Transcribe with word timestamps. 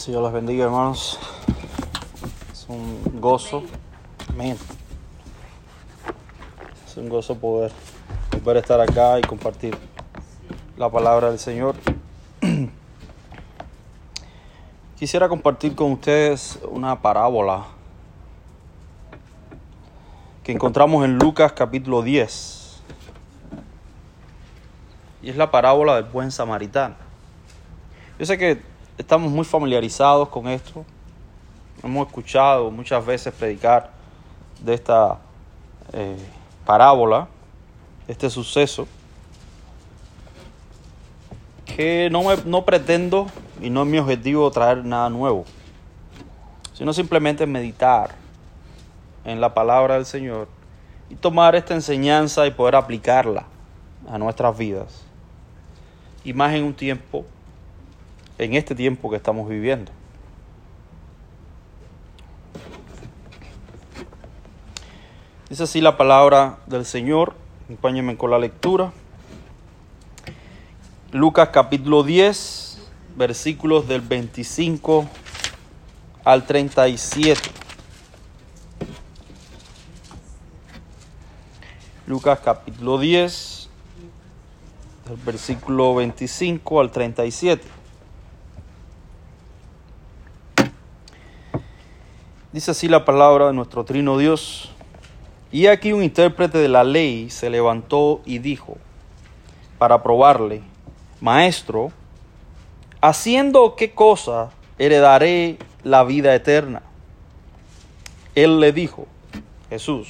Señor 0.00 0.22
los 0.22 0.32
bendiga, 0.32 0.64
hermanos. 0.64 1.18
Es 2.50 2.64
un 2.70 3.20
gozo. 3.20 3.64
Amén. 4.30 4.56
Es 6.86 6.96
un 6.96 7.10
gozo 7.10 7.36
poder 7.36 7.70
volver 8.32 8.56
estar 8.56 8.80
acá 8.80 9.18
y 9.18 9.20
compartir 9.20 9.76
la 10.78 10.88
palabra 10.88 11.28
del 11.28 11.38
Señor. 11.38 11.76
Quisiera 14.98 15.28
compartir 15.28 15.74
con 15.74 15.92
ustedes 15.92 16.58
una 16.70 17.02
parábola 17.02 17.66
que 20.42 20.52
encontramos 20.52 21.04
en 21.04 21.18
Lucas 21.18 21.52
capítulo 21.52 22.00
10. 22.00 22.80
Y 25.20 25.28
es 25.28 25.36
la 25.36 25.50
parábola 25.50 25.96
del 25.96 26.04
buen 26.04 26.30
samaritano. 26.30 26.94
Yo 28.18 28.24
sé 28.24 28.38
que 28.38 28.69
estamos 29.00 29.32
muy 29.32 29.44
familiarizados 29.44 30.28
con 30.28 30.46
esto. 30.46 30.84
Hemos 31.82 32.06
escuchado 32.06 32.70
muchas 32.70 33.04
veces 33.04 33.32
predicar 33.32 33.90
de 34.60 34.74
esta 34.74 35.18
eh, 35.94 36.18
parábola, 36.66 37.26
este 38.06 38.28
suceso, 38.28 38.86
que 41.64 42.10
no, 42.12 42.24
me, 42.24 42.36
no 42.44 42.64
pretendo 42.66 43.26
y 43.62 43.70
no 43.70 43.82
es 43.82 43.88
mi 43.88 43.96
objetivo 43.96 44.50
traer 44.50 44.84
nada 44.84 45.08
nuevo, 45.08 45.46
sino 46.74 46.92
simplemente 46.92 47.46
meditar 47.46 48.14
en 49.24 49.40
la 49.40 49.54
palabra 49.54 49.94
del 49.94 50.04
Señor 50.04 50.46
y 51.08 51.14
tomar 51.14 51.54
esta 51.54 51.72
enseñanza 51.72 52.46
y 52.46 52.50
poder 52.50 52.76
aplicarla 52.76 53.46
a 54.10 54.18
nuestras 54.18 54.58
vidas. 54.58 55.02
Y 56.22 56.34
más 56.34 56.52
en 56.52 56.64
un 56.64 56.74
tiempo 56.74 57.24
en 58.40 58.54
este 58.54 58.74
tiempo 58.74 59.10
que 59.10 59.16
estamos 59.16 59.46
viviendo. 59.48 59.92
Dice 65.50 65.64
así 65.64 65.82
la 65.82 65.98
palabra 65.98 66.58
del 66.66 66.86
Señor. 66.86 67.34
Acompáñenme 67.64 68.16
con 68.16 68.30
la 68.30 68.38
lectura. 68.38 68.92
Lucas 71.12 71.50
capítulo 71.52 72.02
10, 72.02 72.78
versículos 73.16 73.86
del 73.86 74.00
25 74.00 75.06
al 76.24 76.46
37. 76.46 77.42
Lucas 82.06 82.40
capítulo 82.42 82.98
10, 82.98 83.68
del 85.08 85.16
versículo 85.26 85.94
25 85.96 86.80
al 86.80 86.90
37. 86.90 87.79
Dice 92.52 92.72
así 92.72 92.88
la 92.88 93.04
palabra 93.04 93.46
de 93.46 93.52
nuestro 93.52 93.84
trino 93.84 94.18
Dios. 94.18 94.72
Y 95.52 95.68
aquí 95.68 95.92
un 95.92 96.02
intérprete 96.02 96.58
de 96.58 96.68
la 96.68 96.82
ley 96.82 97.30
se 97.30 97.48
levantó 97.48 98.22
y 98.24 98.38
dijo, 98.38 98.76
para 99.78 100.02
probarle, 100.02 100.60
Maestro, 101.20 101.92
¿haciendo 103.00 103.76
qué 103.76 103.92
cosa 103.92 104.50
heredaré 104.78 105.58
la 105.84 106.02
vida 106.02 106.34
eterna? 106.34 106.82
Él 108.34 108.58
le 108.58 108.72
dijo, 108.72 109.06
Jesús, 109.68 110.08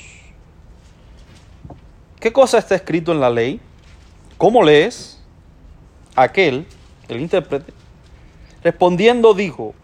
¿qué 2.20 2.32
cosa 2.32 2.56
está 2.56 2.74
escrito 2.74 3.12
en 3.12 3.20
la 3.20 3.28
ley? 3.28 3.60
¿Cómo 4.38 4.62
lees? 4.62 5.22
Aquel, 6.16 6.66
el 7.08 7.20
intérprete, 7.20 7.74
respondiendo 8.62 9.34
dijo, 9.34 9.74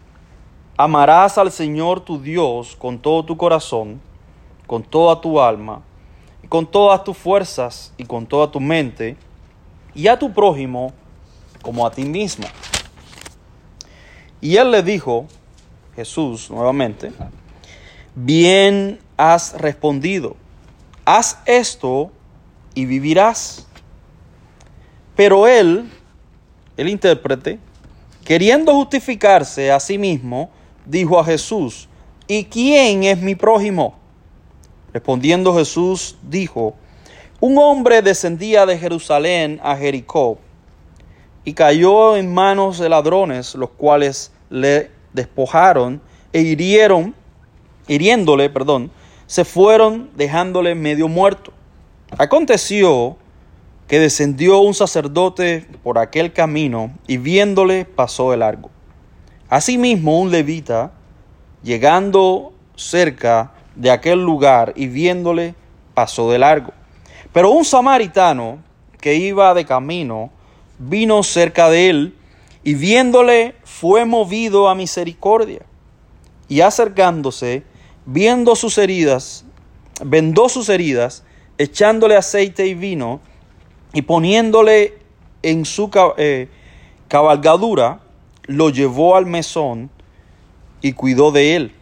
Amarás 0.79 1.39
al 1.39 1.51
Señor 1.51 2.01
tu 2.01 2.21
Dios 2.21 2.75
con 2.75 2.99
todo 2.99 3.25
tu 3.25 3.35
corazón, 3.35 3.99
con 4.67 4.83
toda 4.83 5.19
tu 5.19 5.41
alma, 5.41 5.81
con 6.49 6.67
todas 6.67 7.03
tus 7.03 7.17
fuerzas 7.17 7.91
y 7.97 8.03
con 8.03 8.27
toda 8.27 8.51
tu 8.51 8.59
mente, 8.59 9.17
y 9.95 10.07
a 10.07 10.19
tu 10.19 10.31
prójimo 10.31 10.93
como 11.63 11.83
a 11.87 11.89
ti 11.89 12.05
mismo. 12.05 12.47
Y 14.39 14.57
él 14.57 14.69
le 14.69 14.83
dijo, 14.83 15.25
Jesús 15.95 16.51
nuevamente, 16.51 17.11
bien 18.13 18.99
has 19.17 19.59
respondido, 19.59 20.35
haz 21.05 21.39
esto 21.47 22.11
y 22.75 22.85
vivirás. 22.85 23.65
Pero 25.15 25.47
él, 25.47 25.89
el 26.77 26.87
intérprete, 26.87 27.57
queriendo 28.23 28.75
justificarse 28.75 29.71
a 29.71 29.79
sí 29.79 29.97
mismo, 29.97 30.51
dijo 30.87 31.19
a 31.19 31.25
Jesús, 31.25 31.87
¿y 32.27 32.45
quién 32.45 33.03
es 33.03 33.19
mi 33.19 33.35
prójimo? 33.35 33.95
Respondiendo 34.93 35.55
Jesús 35.55 36.17
dijo, 36.23 36.75
un 37.39 37.57
hombre 37.57 38.01
descendía 38.01 38.65
de 38.65 38.77
Jerusalén 38.77 39.59
a 39.61 39.75
Jericó 39.75 40.39
y 41.43 41.53
cayó 41.53 42.17
en 42.17 42.33
manos 42.33 42.79
de 42.79 42.89
ladrones, 42.89 43.53
los 43.55 43.69
cuales 43.69 44.31
le 44.49 44.89
despojaron 45.13 46.01
e 46.33 46.41
hirieron, 46.41 47.13
hiriéndole, 47.87 48.49
perdón, 48.49 48.91
se 49.27 49.45
fueron 49.45 50.09
dejándole 50.15 50.73
medio 50.73 51.07
muerto. 51.07 51.53
Aconteció 52.17 53.17
que 53.87 53.99
descendió 53.99 54.59
un 54.59 54.73
sacerdote 54.73 55.67
por 55.83 55.97
aquel 55.97 56.33
camino 56.33 56.91
y 57.07 57.17
viéndole 57.17 57.85
pasó 57.85 58.31
de 58.31 58.37
largo. 58.37 58.69
Asimismo, 59.49 60.19
un 60.19 60.31
levita, 60.31 60.91
llegando 61.63 62.53
cerca 62.75 63.53
de 63.75 63.91
aquel 63.91 64.23
lugar 64.23 64.73
y 64.75 64.87
viéndole, 64.87 65.55
pasó 65.93 66.29
de 66.31 66.39
largo. 66.39 66.73
Pero 67.31 67.51
un 67.51 67.63
samaritano 67.63 68.59
que 68.99 69.15
iba 69.15 69.53
de 69.53 69.65
camino, 69.65 70.31
vino 70.79 71.23
cerca 71.23 71.69
de 71.69 71.89
él 71.89 72.15
y 72.63 72.73
viéndole 72.75 73.55
fue 73.63 74.05
movido 74.05 74.67
a 74.67 74.75
misericordia. 74.75 75.61
Y 76.49 76.61
acercándose, 76.61 77.63
viendo 78.05 78.55
sus 78.55 78.77
heridas, 78.77 79.45
vendó 80.03 80.49
sus 80.49 80.69
heridas, 80.69 81.23
echándole 81.57 82.15
aceite 82.15 82.67
y 82.67 82.73
vino 82.73 83.19
y 83.93 84.01
poniéndole 84.01 84.97
en 85.43 85.65
su 85.65 85.89
eh, 86.17 86.49
cabalgadura, 87.07 87.99
lo 88.47 88.69
llevó 88.69 89.15
al 89.15 89.25
mesón 89.25 89.89
y 90.81 90.93
cuidó 90.93 91.31
de 91.31 91.55
él. 91.55 91.75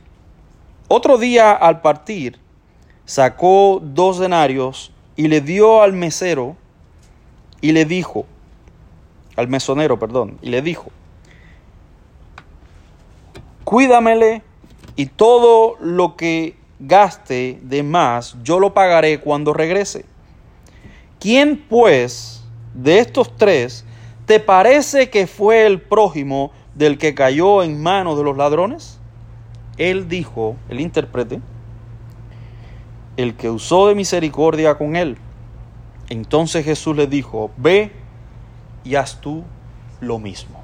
Otro 0.87 1.17
día 1.17 1.53
al 1.53 1.81
partir, 1.81 2.39
sacó 3.05 3.81
dos 3.81 4.19
denarios 4.19 4.91
y 5.15 5.27
le 5.27 5.41
dio 5.41 5.81
al 5.81 5.93
mesero 5.93 6.55
y 7.61 7.71
le 7.71 7.85
dijo, 7.85 8.25
al 9.35 9.47
mesonero, 9.47 9.97
perdón, 9.99 10.37
y 10.41 10.49
le 10.49 10.61
dijo, 10.61 10.91
cuídamele 13.63 14.43
y 14.95 15.07
todo 15.07 15.75
lo 15.79 16.15
que 16.15 16.55
gaste 16.79 17.59
de 17.63 17.83
más 17.83 18.35
yo 18.43 18.59
lo 18.59 18.73
pagaré 18.73 19.19
cuando 19.19 19.53
regrese. 19.53 20.05
¿Quién 21.19 21.65
pues 21.69 22.43
de 22.73 22.99
estos 22.99 23.35
tres 23.35 23.84
¿Te 24.25 24.39
parece 24.39 25.11
que 25.11 25.27
fue 25.27 25.67
el 25.67 25.81
prójimo 25.81 26.51
del 26.73 26.97
que 26.97 27.13
cayó 27.13 27.61
en 27.61 27.81
manos 27.81 28.17
de 28.17 28.23
los 28.23 28.35
ladrones? 28.35 28.99
Él 29.77 30.09
dijo, 30.09 30.55
el 30.67 30.79
intérprete, 30.79 31.41
el 33.17 33.35
que 33.35 33.51
usó 33.51 33.87
de 33.87 33.93
misericordia 33.93 34.77
con 34.77 34.95
él. 34.95 35.17
Entonces 36.09 36.65
Jesús 36.65 36.95
le 36.95 37.05
dijo, 37.05 37.51
ve 37.57 37.91
y 38.83 38.95
haz 38.95 39.21
tú 39.21 39.43
lo 39.99 40.17
mismo. 40.17 40.59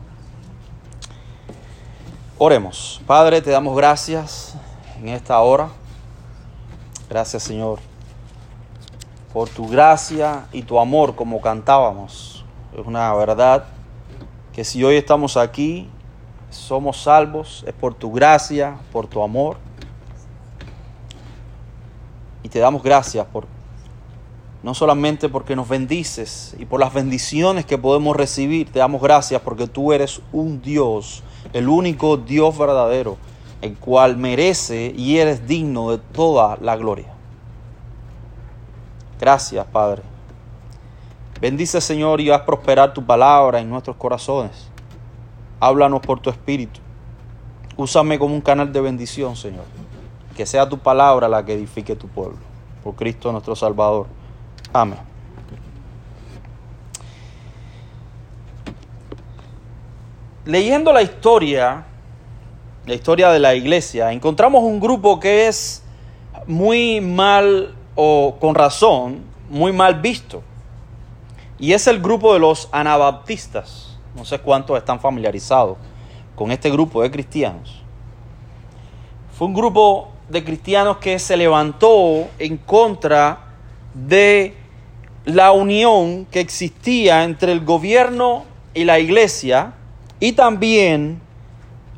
Oremos. 2.39 3.01
Padre, 3.05 3.41
te 3.41 3.51
damos 3.51 3.77
gracias 3.77 4.55
en 4.99 5.09
esta 5.09 5.39
hora. 5.39 5.69
Gracias 7.09 7.43
Señor 7.43 7.79
por 9.33 9.49
tu 9.49 9.67
gracia 9.67 10.47
y 10.51 10.63
tu 10.63 10.79
amor 10.79 11.15
como 11.15 11.39
cantábamos 11.39 12.30
es 12.77 12.85
una 12.85 13.13
verdad 13.13 13.65
que 14.53 14.63
si 14.63 14.83
hoy 14.83 14.95
estamos 14.95 15.37
aquí, 15.37 15.89
somos 16.49 17.01
salvos, 17.03 17.63
es 17.67 17.73
por 17.73 17.93
tu 17.93 18.11
gracia, 18.11 18.77
por 18.91 19.07
tu 19.07 19.21
amor. 19.21 19.57
Y 22.43 22.49
te 22.49 22.59
damos 22.59 22.83
gracias 22.83 23.25
por 23.27 23.45
no 24.63 24.75
solamente 24.75 25.27
porque 25.27 25.55
nos 25.55 25.67
bendices 25.67 26.55
y 26.59 26.65
por 26.65 26.79
las 26.79 26.93
bendiciones 26.93 27.65
que 27.65 27.77
podemos 27.77 28.15
recibir, 28.15 28.71
te 28.71 28.79
damos 28.79 29.01
gracias 29.01 29.41
porque 29.41 29.67
tú 29.67 29.91
eres 29.91 30.21
un 30.31 30.61
Dios, 30.61 31.23
el 31.53 31.67
único 31.67 32.17
Dios 32.17 32.57
verdadero, 32.57 33.17
el 33.61 33.75
cual 33.75 34.17
merece 34.17 34.93
y 34.95 35.17
eres 35.17 35.47
digno 35.47 35.91
de 35.91 35.97
toda 35.97 36.57
la 36.61 36.75
gloria. 36.75 37.11
Gracias, 39.19 39.65
Padre. 39.65 40.10
Bendice, 41.41 41.81
Señor, 41.81 42.21
y 42.21 42.29
haz 42.29 42.41
prosperar 42.41 42.93
tu 42.93 43.03
palabra 43.03 43.59
en 43.59 43.67
nuestros 43.67 43.95
corazones. 43.95 44.69
Háblanos 45.59 45.99
por 46.01 46.19
tu 46.19 46.29
espíritu. 46.29 46.79
Úsame 47.75 48.19
como 48.19 48.35
un 48.35 48.41
canal 48.41 48.71
de 48.71 48.79
bendición, 48.79 49.35
Señor. 49.35 49.65
Que 50.37 50.45
sea 50.45 50.69
tu 50.69 50.77
palabra 50.77 51.27
la 51.27 51.43
que 51.43 51.53
edifique 51.53 51.95
tu 51.95 52.07
pueblo. 52.07 52.37
Por 52.83 52.93
Cristo 52.93 53.31
nuestro 53.31 53.55
Salvador. 53.55 54.05
Amén. 54.71 54.99
Leyendo 60.45 60.93
la 60.93 61.01
historia, 61.01 61.85
la 62.85 62.93
historia 62.93 63.31
de 63.31 63.39
la 63.39 63.55
iglesia, 63.55 64.11
encontramos 64.11 64.63
un 64.63 64.79
grupo 64.79 65.19
que 65.19 65.47
es 65.47 65.83
muy 66.45 67.01
mal 67.01 67.73
o 67.95 68.37
con 68.39 68.53
razón, 68.53 69.21
muy 69.49 69.71
mal 69.71 70.01
visto. 70.01 70.43
Y 71.61 71.73
es 71.73 71.85
el 71.85 72.01
grupo 72.01 72.33
de 72.33 72.39
los 72.39 72.69
anabaptistas. 72.71 73.95
No 74.15 74.25
sé 74.25 74.39
cuántos 74.39 74.75
están 74.79 74.99
familiarizados 74.99 75.77
con 76.35 76.51
este 76.51 76.71
grupo 76.71 77.03
de 77.03 77.11
cristianos. 77.11 77.83
Fue 79.37 79.45
un 79.45 79.53
grupo 79.53 80.11
de 80.27 80.43
cristianos 80.43 80.97
que 80.97 81.19
se 81.19 81.37
levantó 81.37 82.27
en 82.39 82.57
contra 82.57 83.53
de 83.93 84.55
la 85.23 85.51
unión 85.51 86.25
que 86.25 86.39
existía 86.39 87.23
entre 87.23 87.51
el 87.51 87.63
gobierno 87.63 88.43
y 88.73 88.83
la 88.83 88.97
iglesia 88.97 89.73
y 90.19 90.31
también 90.31 91.21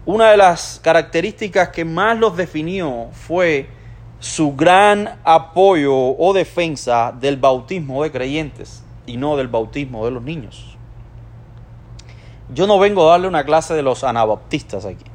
una 0.06 0.32
de 0.32 0.38
las 0.38 0.82
características 0.84 1.70
que 1.70 1.86
más 1.86 2.20
los 2.20 2.36
definió 2.36 3.08
fue 3.14 3.70
su 4.20 4.58
gran 4.58 5.20
apoyo 5.24 5.96
o 5.96 6.34
defensa 6.34 7.14
del 7.18 7.38
bautismo 7.38 8.04
de 8.04 8.12
creyentes 8.12 8.83
y 9.06 9.18
no 9.18 9.36
del 9.36 9.48
bautismo 9.48 10.06
de 10.06 10.12
los 10.12 10.24
niños. 10.24 10.78
Yo 12.54 12.68
no 12.68 12.78
vengo 12.80 13.08
a 13.08 13.12
darle 13.12 13.28
una 13.28 13.44
clase 13.44 13.74
de 13.74 13.82
los 13.82 14.04
anabaptistas 14.04 14.86
aquí, 14.86 15.06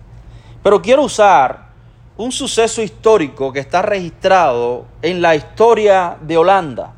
pero 0.63 0.83
quiero 0.83 1.03
usar 1.03 1.69
un 2.17 2.33
suceso 2.33 2.83
histórico 2.83 3.53
que 3.53 3.61
está 3.61 3.81
registrado 3.81 4.87
en 5.03 5.23
la 5.23 5.37
historia 5.37 6.17
de 6.21 6.37
Holanda. 6.37 6.95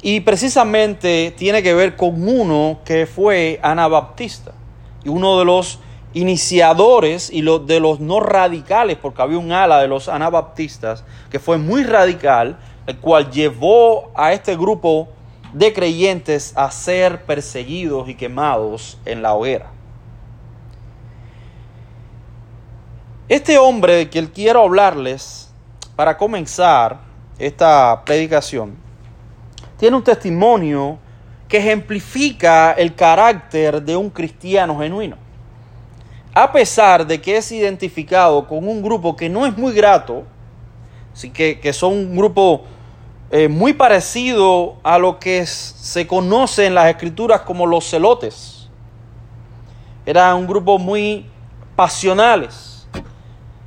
Y 0.00 0.20
precisamente 0.20 1.34
tiene 1.36 1.62
que 1.62 1.74
ver 1.74 1.94
con 1.94 2.26
uno 2.26 2.80
que 2.84 3.06
fue 3.06 3.60
anabaptista 3.62 4.52
y 5.04 5.10
uno 5.10 5.38
de 5.38 5.44
los 5.44 5.78
iniciadores 6.14 7.30
y 7.30 7.42
de 7.42 7.80
los 7.80 8.00
no 8.00 8.20
radicales, 8.20 8.96
porque 9.00 9.22
había 9.22 9.38
un 9.38 9.52
ala 9.52 9.80
de 9.80 9.88
los 9.88 10.08
anabaptistas 10.08 11.04
que 11.30 11.38
fue 11.38 11.58
muy 11.58 11.84
radical, 11.84 12.58
el 12.86 12.98
cual 12.98 13.30
llevó 13.30 14.10
a 14.14 14.32
este 14.32 14.56
grupo 14.56 15.08
de 15.52 15.72
creyentes 15.72 16.52
a 16.56 16.70
ser 16.70 17.24
perseguidos 17.24 18.08
y 18.08 18.14
quemados 18.14 18.98
en 19.04 19.22
la 19.22 19.34
hoguera. 19.34 19.70
Este 23.28 23.58
hombre 23.58 23.94
de 23.94 24.08
quien 24.08 24.26
quiero 24.26 24.62
hablarles 24.62 25.50
para 25.96 26.16
comenzar 26.16 27.00
esta 27.38 28.02
predicación 28.04 28.76
tiene 29.78 29.96
un 29.96 30.04
testimonio 30.04 30.98
que 31.48 31.58
ejemplifica 31.58 32.72
el 32.72 32.94
carácter 32.94 33.82
de 33.82 33.96
un 33.96 34.10
cristiano 34.10 34.78
genuino. 34.78 35.16
A 36.34 36.50
pesar 36.50 37.06
de 37.06 37.20
que 37.20 37.36
es 37.36 37.52
identificado 37.52 38.46
con 38.48 38.66
un 38.66 38.82
grupo 38.82 39.14
que 39.16 39.28
no 39.28 39.44
es 39.44 39.56
muy 39.56 39.72
grato, 39.74 40.22
así 41.12 41.30
que, 41.30 41.60
que 41.60 41.72
son 41.72 41.92
un 41.92 42.16
grupo 42.16 42.64
eh, 43.34 43.48
muy 43.48 43.72
parecido 43.72 44.76
a 44.82 44.98
lo 44.98 45.18
que 45.18 45.46
se 45.46 46.06
conoce 46.06 46.66
en 46.66 46.74
las 46.74 46.90
escrituras 46.90 47.40
como 47.40 47.64
los 47.64 47.88
celotes. 47.88 48.68
Era 50.04 50.34
un 50.34 50.46
grupo 50.46 50.78
muy 50.78 51.24
pasionales. 51.74 52.86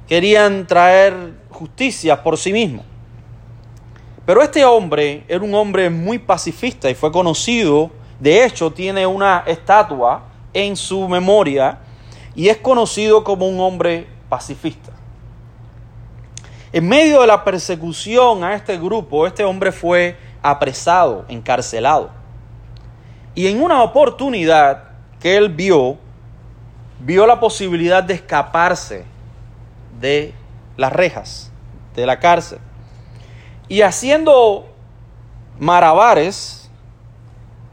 Querían 0.08 0.68
traer 0.68 1.34
justicia 1.50 2.22
por 2.22 2.38
sí 2.38 2.54
mismos. 2.54 2.86
Pero 4.24 4.44
este 4.44 4.64
hombre 4.64 5.24
era 5.28 5.44
un 5.44 5.56
hombre 5.56 5.90
muy 5.90 6.20
pacifista 6.20 6.88
y 6.88 6.94
fue 6.94 7.12
conocido, 7.12 7.90
de 8.20 8.46
hecho 8.46 8.70
tiene 8.70 9.08
una 9.08 9.46
estatua 9.48 10.26
en 10.54 10.76
su 10.76 11.10
memoria 11.10 11.80
y 12.36 12.50
es 12.50 12.58
conocido 12.58 13.24
como 13.24 13.48
un 13.48 13.60
hombre 13.60 14.06
pacifista. 14.30 14.95
En 16.75 16.89
medio 16.89 17.22
de 17.22 17.27
la 17.27 17.45
persecución 17.45 18.44
a 18.44 18.54
este 18.54 18.77
grupo, 18.77 19.25
este 19.25 19.45
hombre 19.45 19.72
fue 19.72 20.18
apresado, 20.42 21.24
encarcelado. 21.30 22.10
Y 23.33 23.48
en 23.48 23.63
una 23.63 23.81
oportunidad 23.81 24.83
que 25.22 25.38
él 25.38 25.48
vio, 25.48 25.95
vio 27.00 27.25
la 27.25 27.39
posibilidad 27.39 28.04
de 28.04 28.16
escaparse 28.16 29.06
de 30.01 30.33
las 30.75 30.92
rejas 30.92 31.50
de 31.95 32.06
la 32.06 32.19
cárcel. 32.19 32.60
Y 33.69 33.81
haciendo 33.81 34.68
marabares, 35.57 36.69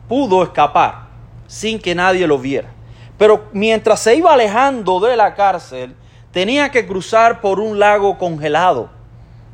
pudo 0.09 0.45
escapar 0.45 1.09
sin 1.49 1.81
que 1.81 1.97
nadie 1.97 2.25
lo 2.29 2.39
viera. 2.39 2.69
Pero 3.19 3.47
mientras 3.53 3.99
se 3.99 4.15
iba 4.15 4.33
alejando 4.33 5.01
de 5.01 5.17
la 5.17 5.35
cárcel, 5.35 5.97
tenía 6.33 6.71
que 6.71 6.87
cruzar 6.87 7.41
por 7.41 7.61
un 7.61 7.79
lago 7.79 8.19
congelado, 8.19 8.91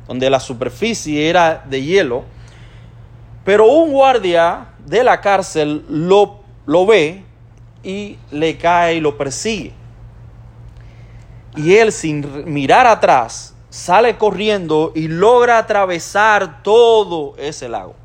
donde 0.07 0.29
la 0.29 0.39
superficie 0.39 1.29
era 1.29 1.63
de 1.69 1.83
hielo, 1.83 2.23
pero 3.43 3.67
un 3.67 3.91
guardia 3.91 4.69
de 4.85 5.03
la 5.03 5.21
cárcel 5.21 5.85
lo, 5.89 6.39
lo 6.65 6.85
ve 6.85 7.23
y 7.83 8.17
le 8.31 8.57
cae 8.57 8.95
y 8.95 9.01
lo 9.01 9.17
persigue. 9.17 9.73
Y 11.55 11.75
él 11.75 11.91
sin 11.91 12.51
mirar 12.51 12.87
atrás 12.87 13.53
sale 13.69 14.17
corriendo 14.17 14.91
y 14.95 15.07
logra 15.07 15.57
atravesar 15.57 16.63
todo 16.63 17.35
ese 17.37 17.67
lago. 17.67 17.95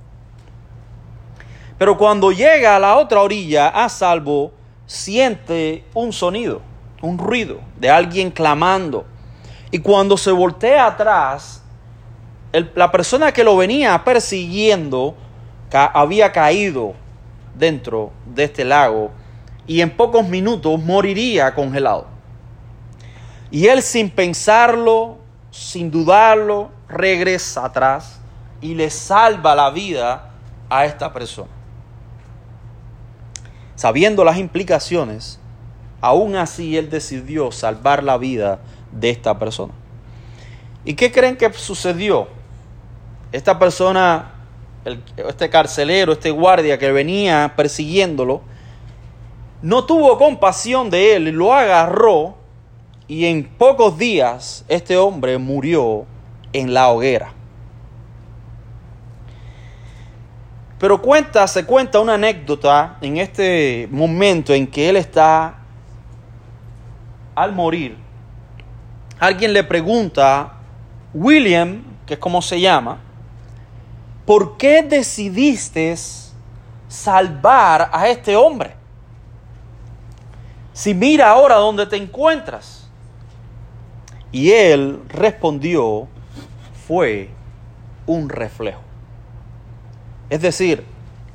Pero 1.79 1.97
cuando 1.97 2.33
llega 2.33 2.77
a 2.77 2.79
la 2.79 2.97
otra 2.97 3.23
orilla, 3.23 3.69
a 3.69 3.89
salvo, 3.89 4.53
siente 4.87 5.85
un 5.95 6.13
sonido 6.13 6.74
un 7.05 7.19
ruido 7.19 7.61
de 7.79 7.91
alguien 7.91 8.31
clamando. 8.31 9.07
Y 9.71 9.79
cuando 9.79 10.17
se 10.17 10.31
voltea 10.31 10.87
atrás, 10.87 11.63
la 12.75 12.91
persona 12.91 13.33
que 13.33 13.45
lo 13.45 13.57
venía 13.57 14.03
persiguiendo 14.05 15.17
había 15.73 16.31
caído 16.31 16.95
dentro 17.57 18.13
de 18.27 18.45
este 18.45 18.65
lago 18.65 19.11
y 19.67 19.81
en 19.81 19.91
pocos 19.91 20.27
minutos 20.29 20.81
moriría 20.81 21.55
congelado. 21.55 22.07
Y 23.51 23.67
él 23.67 23.83
sin 23.83 24.11
pensarlo, 24.11 25.19
sin 25.51 25.91
dudarlo, 25.91 26.71
regresa 26.89 27.65
atrás 27.65 28.21
y 28.61 28.75
le 28.75 28.91
salva 28.91 29.55
la 29.55 29.71
vida 29.71 30.31
a 30.69 30.85
esta 30.85 31.13
persona. 31.13 31.51
Sabiendo 33.75 34.25
las 34.25 34.39
implicaciones, 34.39 35.41
Aún 36.05 36.37
así, 36.37 36.77
él 36.77 36.91
decidió 36.91 37.51
salvar 37.51 38.05
la 38.05 38.19
vida 38.19 38.59
de 38.93 39.09
esta 39.09 39.39
persona. 39.39 39.73
¿Y 40.85 40.93
qué 40.93 41.11
creen 41.11 41.35
que 41.35 41.51
sucedió? 41.55 42.29
Esta 43.33 43.59
persona, 43.59 44.33
este 45.17 45.49
carcelero, 45.49 46.13
este 46.13 46.31
guardia 46.31 46.77
que 46.77 46.93
venía 46.93 47.55
persiguiéndolo, 47.57 48.43
no 49.63 49.87
tuvo 49.87 50.19
compasión 50.19 50.91
de 50.91 51.17
él, 51.17 51.31
lo 51.31 51.55
agarró 51.55 52.37
y 53.09 53.25
en 53.25 53.43
pocos 53.43 53.97
días 53.97 54.67
este 54.69 54.99
hombre 54.99 55.39
murió 55.39 56.05
en 56.53 56.75
la 56.75 56.91
hoguera. 56.91 57.33
Pero 60.79 61.01
cuenta, 61.01 61.47
se 61.47 61.65
cuenta 61.65 61.99
una 61.99 62.13
anécdota 62.13 62.99
en 63.01 63.17
este 63.17 63.89
momento 63.91 64.53
en 64.53 64.67
que 64.67 64.91
él 64.91 64.97
está 64.97 65.61
al 67.35 67.53
morir, 67.53 67.97
alguien 69.19 69.53
le 69.53 69.65
pregunta, 69.65 70.55
William, 71.13 71.83
que 72.07 72.15
es 72.15 72.21
como 72.21 72.43
se 72.43 72.61
llama, 72.61 72.99
¿por 74.27 74.57
qué 74.57 74.83
decidiste 74.83 75.95
salvar 76.89 77.91
a 77.93 78.09
este 78.09 78.37
hombre? 78.37 78.75
Si 80.73 80.93
mira 80.93 81.31
ahora 81.31 81.57
dónde 81.57 81.87
te 81.87 81.97
encuentras. 81.97 82.89
Y 84.33 84.51
él 84.51 85.01
respondió, 85.09 86.09
fue 86.89 87.31
un 88.07 88.29
reflejo. 88.29 88.81
Es 90.29 90.41
decir, 90.41 90.85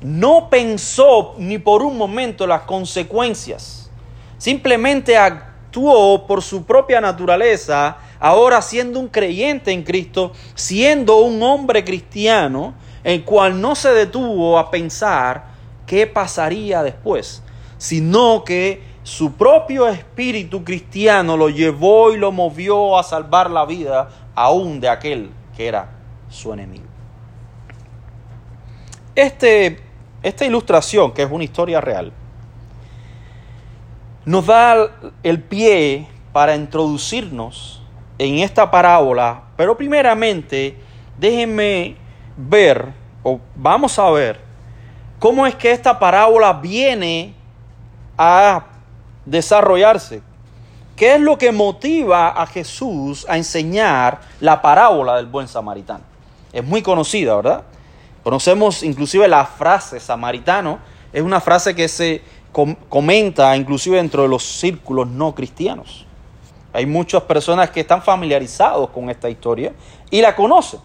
no 0.02 0.50
pensó 0.50 1.34
ni 1.38 1.56
por 1.58 1.82
un 1.82 1.96
momento 1.96 2.46
las 2.46 2.62
consecuencias. 2.62 3.90
Simplemente 4.36 5.16
actuó 5.16 5.49
actuó 5.70 6.26
por 6.26 6.42
su 6.42 6.64
propia 6.64 7.00
naturaleza, 7.00 7.98
ahora 8.18 8.60
siendo 8.60 8.98
un 8.98 9.06
creyente 9.06 9.70
en 9.70 9.84
Cristo, 9.84 10.32
siendo 10.56 11.18
un 11.18 11.40
hombre 11.44 11.84
cristiano, 11.84 12.74
el 13.04 13.24
cual 13.24 13.60
no 13.60 13.76
se 13.76 13.90
detuvo 13.90 14.58
a 14.58 14.68
pensar 14.68 15.44
qué 15.86 16.08
pasaría 16.08 16.82
después, 16.82 17.44
sino 17.78 18.42
que 18.42 18.82
su 19.04 19.34
propio 19.34 19.86
espíritu 19.86 20.64
cristiano 20.64 21.36
lo 21.36 21.48
llevó 21.48 22.10
y 22.10 22.16
lo 22.16 22.32
movió 22.32 22.98
a 22.98 23.04
salvar 23.04 23.48
la 23.48 23.64
vida 23.64 24.08
aún 24.34 24.80
de 24.80 24.88
aquel 24.88 25.30
que 25.56 25.68
era 25.68 25.88
su 26.28 26.52
enemigo. 26.52 26.84
Este, 29.14 29.78
esta 30.20 30.44
ilustración, 30.44 31.12
que 31.12 31.22
es 31.22 31.30
una 31.30 31.44
historia 31.44 31.80
real, 31.80 32.12
nos 34.24 34.46
da 34.46 34.90
el 35.22 35.42
pie 35.42 36.06
para 36.32 36.54
introducirnos 36.54 37.82
en 38.18 38.38
esta 38.38 38.70
parábola, 38.70 39.42
pero 39.56 39.76
primeramente 39.76 40.76
déjenme 41.18 41.96
ver, 42.36 42.92
o 43.22 43.40
vamos 43.54 43.98
a 43.98 44.10
ver, 44.10 44.40
cómo 45.18 45.46
es 45.46 45.54
que 45.54 45.72
esta 45.72 45.98
parábola 45.98 46.52
viene 46.52 47.34
a 48.16 48.64
desarrollarse. 49.24 50.22
¿Qué 50.96 51.14
es 51.14 51.20
lo 51.20 51.38
que 51.38 51.50
motiva 51.50 52.28
a 52.28 52.46
Jesús 52.46 53.24
a 53.26 53.38
enseñar 53.38 54.20
la 54.40 54.60
parábola 54.60 55.16
del 55.16 55.26
buen 55.26 55.48
samaritano? 55.48 56.04
Es 56.52 56.62
muy 56.62 56.82
conocida, 56.82 57.36
¿verdad? 57.36 57.62
Conocemos 58.22 58.82
inclusive 58.82 59.26
la 59.26 59.46
frase 59.46 59.98
samaritano, 59.98 60.78
es 61.12 61.22
una 61.22 61.40
frase 61.40 61.74
que 61.74 61.88
se 61.88 62.22
comenta 62.52 63.56
inclusive 63.56 63.96
dentro 63.96 64.22
de 64.22 64.28
los 64.28 64.44
círculos 64.44 65.08
no 65.08 65.34
cristianos. 65.34 66.06
Hay 66.72 66.86
muchas 66.86 67.22
personas 67.22 67.70
que 67.70 67.80
están 67.80 68.02
familiarizados 68.02 68.90
con 68.90 69.10
esta 69.10 69.28
historia 69.28 69.72
y 70.10 70.20
la 70.20 70.34
conocen. 70.34 70.80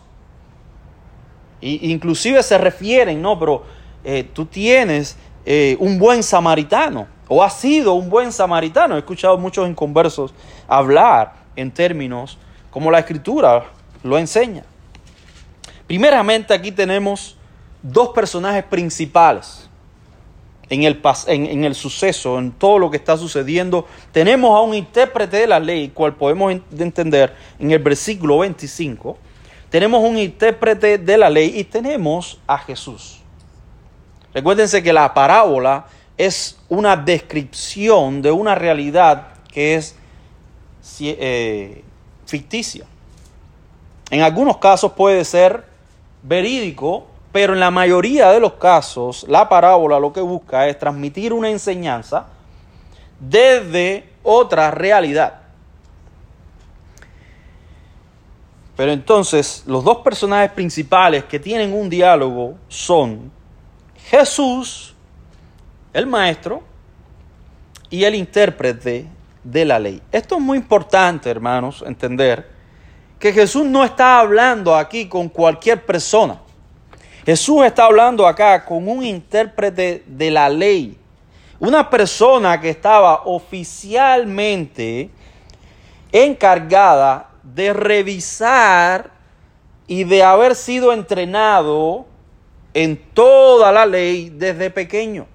Y, 1.62 1.91
inclusive 1.91 2.41
se 2.43 2.57
refieren, 2.57 3.22
no, 3.22 3.38
pero 3.39 3.63
eh, 4.03 4.24
tú 4.34 4.45
tienes 4.45 5.17
eh, 5.45 5.75
un 5.79 6.00
buen 6.00 6.24
samaritano 6.24 7.07
o 7.27 7.43
has 7.43 7.53
sido 7.60 7.93
un 7.93 8.10
buen 8.10 8.31
samaritano. 8.31 8.95
He 8.95 9.00
escuchado 9.00 9.38
muchos 9.38 9.67
inconversos 9.67 10.34
hablar 10.67 11.34
en 11.55 11.72
términos 11.72 12.38
como 12.69 12.91
la 12.91 13.00
escritura 13.00 13.65
lo 14.03 14.17
enseña. 14.17 14.63
Primeramente 15.88 16.53
aquí 16.53 16.72
tenemos 16.72 17.38
dos 17.81 18.10
personajes 18.10 18.63
principales 18.63 19.64
en 20.69 20.84
el, 20.84 21.01
en, 21.27 21.63
el 21.63 21.75
suceso, 21.75 22.39
en 22.39 22.51
todo 22.51 22.79
lo 22.79 22.89
que 22.89 22.98
está 22.98 23.17
sucediendo. 23.17 23.88
Tenemos 24.12 24.57
a 24.57 24.62
un 24.62 24.74
intérprete 24.74 25.38
de 25.38 25.48
la 25.48 25.60
ley, 25.60 25.89
cual 25.89 26.15
podemos 26.15 26.53
entender 26.77 27.36
en 27.60 27.72
el 27.72 27.79
versículo 27.79 28.39
25. 28.39 29.17
Tenemos 29.69 30.03
un 30.03 30.17
intérprete 30.17 30.98
de 30.98 31.17
la 31.17 31.29
ley 31.29 31.53
y 31.60 31.63
tenemos 31.63 32.39
a 32.48 32.57
Jesús. 32.57 33.19
Recuérdense 34.34 34.81
que 34.81 34.93
la 34.93 35.13
parábola 35.13 35.86
es 36.17 36.57
una 36.69 36.95
descripción 36.95 38.22
de 38.22 38.31
una 38.31 38.55
realidad 38.55 39.27
que 39.51 39.75
es 39.75 39.95
eh, 41.00 41.84
ficticia. 42.25 42.86
En 44.10 44.22
algunos 44.22 44.57
casos 44.57 44.91
puede 44.93 45.25
ser 45.25 45.65
verídico, 46.22 47.07
pero 47.36 47.51
en 47.51 47.60
la 47.60 47.70
mayoría 47.70 48.32
de 48.32 48.39
los 48.39 48.54
casos 48.54 49.25
la 49.27 49.50
parábola 49.50 50.00
lo 50.00 50.13
que 50.13 50.22
busca 50.22 50.70
es 50.70 50.80
transmitir 50.80 51.34
una 51.34 51.50
enseñanza 51.50 52.27
desde 53.20 54.08
otra 54.24 54.72
realidad. 54.72 55.42
Pero 58.77 58.94
entonces 58.94 59.65
los 59.68 59.84
dos 59.84 59.98
personajes 59.98 60.50
principales 60.51 61.25
que 61.25 61.38
tienen 61.38 61.74
un 61.74 61.89
diálogo 61.89 62.56
son 62.70 63.30
Jesús, 63.98 64.96
el 65.92 66.08
maestro, 66.08 66.63
y 67.89 68.06
el 68.06 68.15
intérprete 68.15 69.08
de 69.44 69.65
la 69.65 69.77
ley. 69.77 70.01
Esto 70.10 70.36
es 70.36 70.42
muy 70.42 70.58
importante, 70.58 71.30
hermanos, 71.30 71.84
entender 71.86 72.50
que 73.20 73.34
Jesús 73.34 73.65
no 73.65 73.84
está 73.84 74.20
hablando 74.20 74.74
aquí 74.74 75.10
con 75.10 75.27
cualquier 75.27 75.86
persona. 75.86 76.45
Jesús 77.25 77.63
está 77.65 77.86
hablando 77.86 78.27
acá 78.27 78.63
con 78.63 78.88
un 78.88 79.03
intérprete 79.03 80.03
de 80.05 80.29
la 80.29 80.48
ley, 80.48 80.96
una 81.60 81.89
persona 81.89 82.62
que 82.62 82.70
estaba 82.70 83.24
oficialmente 83.25 85.10
encargada 86.12 87.32
de 87.41 87.74
revisar 87.74 89.10
y 89.88 90.03
de 90.03 90.22
haber 90.22 90.55
sido 90.55 90.94
entrenado 90.94 92.05
en 92.75 92.96
toda 93.13 93.72
la 93.72 93.86
ley 93.86 94.29
desde 94.29 94.70
pequeño. 94.70 95.25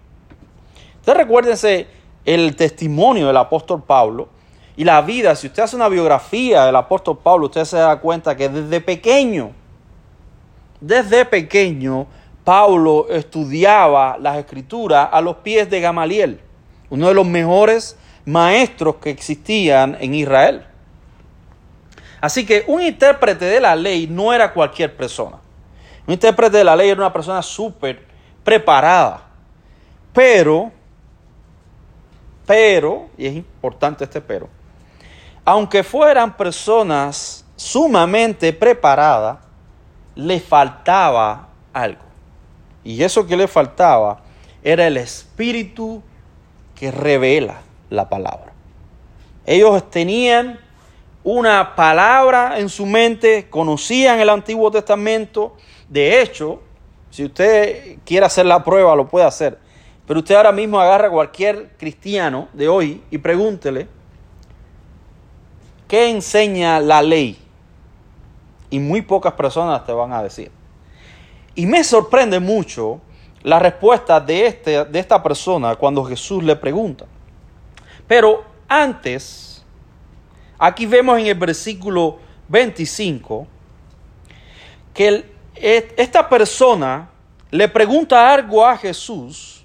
Ustedes 0.97 1.19
recuérdense 1.19 1.89
el 2.25 2.55
testimonio 2.55 3.27
del 3.27 3.37
apóstol 3.37 3.83
Pablo, 3.83 4.29
y 4.77 4.85
la 4.85 5.03
vida, 5.03 5.35
si 5.35 5.49
usted 5.49 5.65
hace 5.65 5.77
una 5.77 5.89
biografía 5.89 6.65
del 6.65 6.77
apóstol 6.77 7.19
Pablo, 7.19 7.47
usted 7.47 7.65
se 7.65 7.77
da 7.77 8.01
cuenta 8.01 8.37
que 8.37 8.49
desde 8.49 8.81
pequeño, 8.81 9.51
desde 10.81 11.25
pequeño, 11.25 12.07
Pablo 12.45 13.07
estudiaba 13.11 14.17
las 14.19 14.39
escrituras 14.39 15.09
a 15.13 15.21
los 15.21 15.37
pies 15.37 15.69
de 15.69 15.81
Gamaliel, 15.81 16.41
uno 16.89 17.09
de 17.09 17.15
los 17.15 17.27
mejores 17.27 17.97
maestros 18.25 18.97
que 18.97 19.11
existían 19.11 19.97
en 20.01 20.15
Israel. 20.15 20.65
Así 22.21 22.45
que 22.45 22.65
un 22.67 22.83
intérprete 22.83 23.45
de 23.45 23.61
la 23.61 23.75
ley 23.77 24.07
no 24.07 24.33
era 24.33 24.53
cualquier 24.53 24.97
persona. 24.97 25.39
Un 26.07 26.15
intérprete 26.15 26.59
de 26.59 26.65
la 26.65 26.77
ley 26.77 26.91
era 26.91 27.01
una 27.01 27.13
persona 27.13 27.43
súper 27.43 28.05
preparada. 28.45 29.23
Pero, 30.13 30.73
pero, 32.47 33.09
y 33.17 33.27
es 33.27 33.35
importante 33.35 34.05
este 34.05 34.21
pero, 34.21 34.49
aunque 35.45 35.83
fueran 35.83 36.37
personas 36.37 37.45
sumamente 37.57 38.53
preparadas, 38.53 39.39
le 40.15 40.41
faltaba 40.41 41.49
algo. 41.73 42.03
Y 42.85 43.03
eso 43.03 43.27
que 43.27 43.37
le 43.37 43.49
faltaba 43.49 44.21
era 44.63 44.87
el 44.87 44.97
espíritu 44.97 46.03
que 46.75 46.91
revela 46.91 47.61
la 47.91 48.09
palabra. 48.09 48.53
Ellos 49.47 49.91
tenían 49.91 50.59
una 51.23 51.75
palabra 51.75 52.59
en 52.59 52.69
su 52.69 52.87
mente, 52.87 53.49
conocían 53.51 54.21
el 54.21 54.29
Antiguo 54.31 54.71
Testamento. 54.71 55.57
De 55.89 56.23
hecho, 56.23 56.63
si 57.11 57.25
usted 57.25 57.99
quiere 58.05 58.27
hacer 58.27 58.47
la 58.47 58.65
prueba, 58.65 58.95
lo 58.95 59.09
puede 59.09 59.27
hacer. 59.27 59.59
Pero 60.07 60.21
usted 60.21 60.35
ahora 60.35 60.53
mismo 60.53 60.81
agarra 60.81 61.09
a 61.09 61.11
cualquier 61.11 61.71
cristiano 61.77 62.49
de 62.53 62.69
hoy 62.69 63.03
y 63.11 63.19
pregúntele, 63.19 63.87
¿Qué 65.91 66.09
enseña 66.09 66.79
la 66.79 67.03
ley? 67.03 67.37
Y 68.71 68.79
muy 68.79 69.03
pocas 69.03 69.33
personas 69.35 69.85
te 69.85 69.93
van 69.93 70.13
a 70.13 70.23
decir. 70.23 70.51
Y 71.55 71.67
me 71.67 71.83
sorprende 71.85 72.39
mucho 72.41 73.01
la 73.43 73.59
respuesta 73.59 74.21
de, 74.21 74.47
este, 74.47 74.85
de 74.85 74.99
esta 74.99 75.23
persona 75.23 75.75
cuando 75.77 76.05
Jesús 76.05 76.43
le 76.43 76.57
pregunta. 76.57 77.07
Pero 78.07 78.45
antes, 78.69 79.65
aquí 80.59 80.87
vemos 80.87 81.19
en 81.19 81.27
el 81.27 81.35
versículo 81.35 82.19
25 82.49 83.47
que 84.95 85.25
esta 85.55 86.29
persona 86.29 87.11
le 87.51 87.69
pregunta 87.69 88.33
algo 88.33 88.65
a 88.65 88.77
Jesús, 88.77 89.65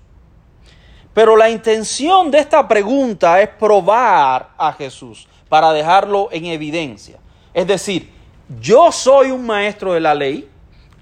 pero 1.14 1.36
la 1.38 1.50
intención 1.50 2.30
de 2.30 2.40
esta 2.40 2.68
pregunta 2.68 3.42
es 3.42 3.50
probar 3.50 4.50
a 4.58 4.74
Jesús 4.74 5.28
para 5.48 5.72
dejarlo 5.72 6.30
en 6.32 6.46
evidencia. 6.46 7.20
Es 7.54 7.66
decir, 7.66 8.12
yo 8.60 8.92
soy 8.92 9.32
un 9.32 9.46
maestro 9.46 9.94
de 9.94 10.00
la 10.00 10.14
ley, 10.14 10.50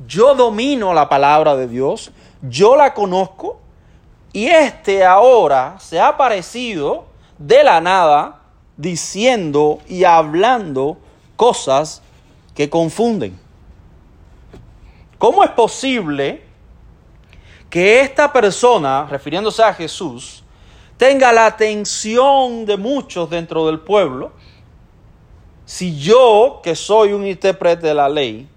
yo 0.08 0.36
domino 0.36 0.94
la 0.94 1.10
palabra 1.10 1.56
de 1.56 1.68
Dios, 1.68 2.12
yo 2.42 2.76
la 2.76 2.94
conozco, 2.94 3.60
y 4.32 4.48
este 4.48 5.06
ahora 5.06 5.76
se 5.80 6.00
ha 6.00 6.08
aparecido 6.10 7.06
de 7.38 7.64
la 7.64 7.80
nada 7.82 8.42
diciendo 8.78 9.80
y 9.88 10.04
hablando 10.04 10.98
cosas 11.36 12.02
que 12.56 12.70
confunden. 12.70 13.40
¿Cómo 15.18 15.44
es 15.44 15.52
posible 15.52 16.44
que 17.70 18.02
esta 18.02 18.32
persona, 18.34 19.08
refiriéndose 19.10 19.64
a 19.64 19.74
Jesús, 19.74 20.44
tenga 20.98 21.32
la 21.32 21.46
atención 21.46 22.66
de 22.66 22.78
muchos 22.78 23.30
dentro 23.30 23.68
del 23.68 23.80
pueblo, 23.80 24.32
si 25.66 25.98
yo, 25.98 26.60
que 26.64 26.76
soy 26.76 27.14
un 27.14 27.26
intérprete 27.26 27.88
de 27.88 27.94
la 27.94 28.10
ley, 28.10 28.48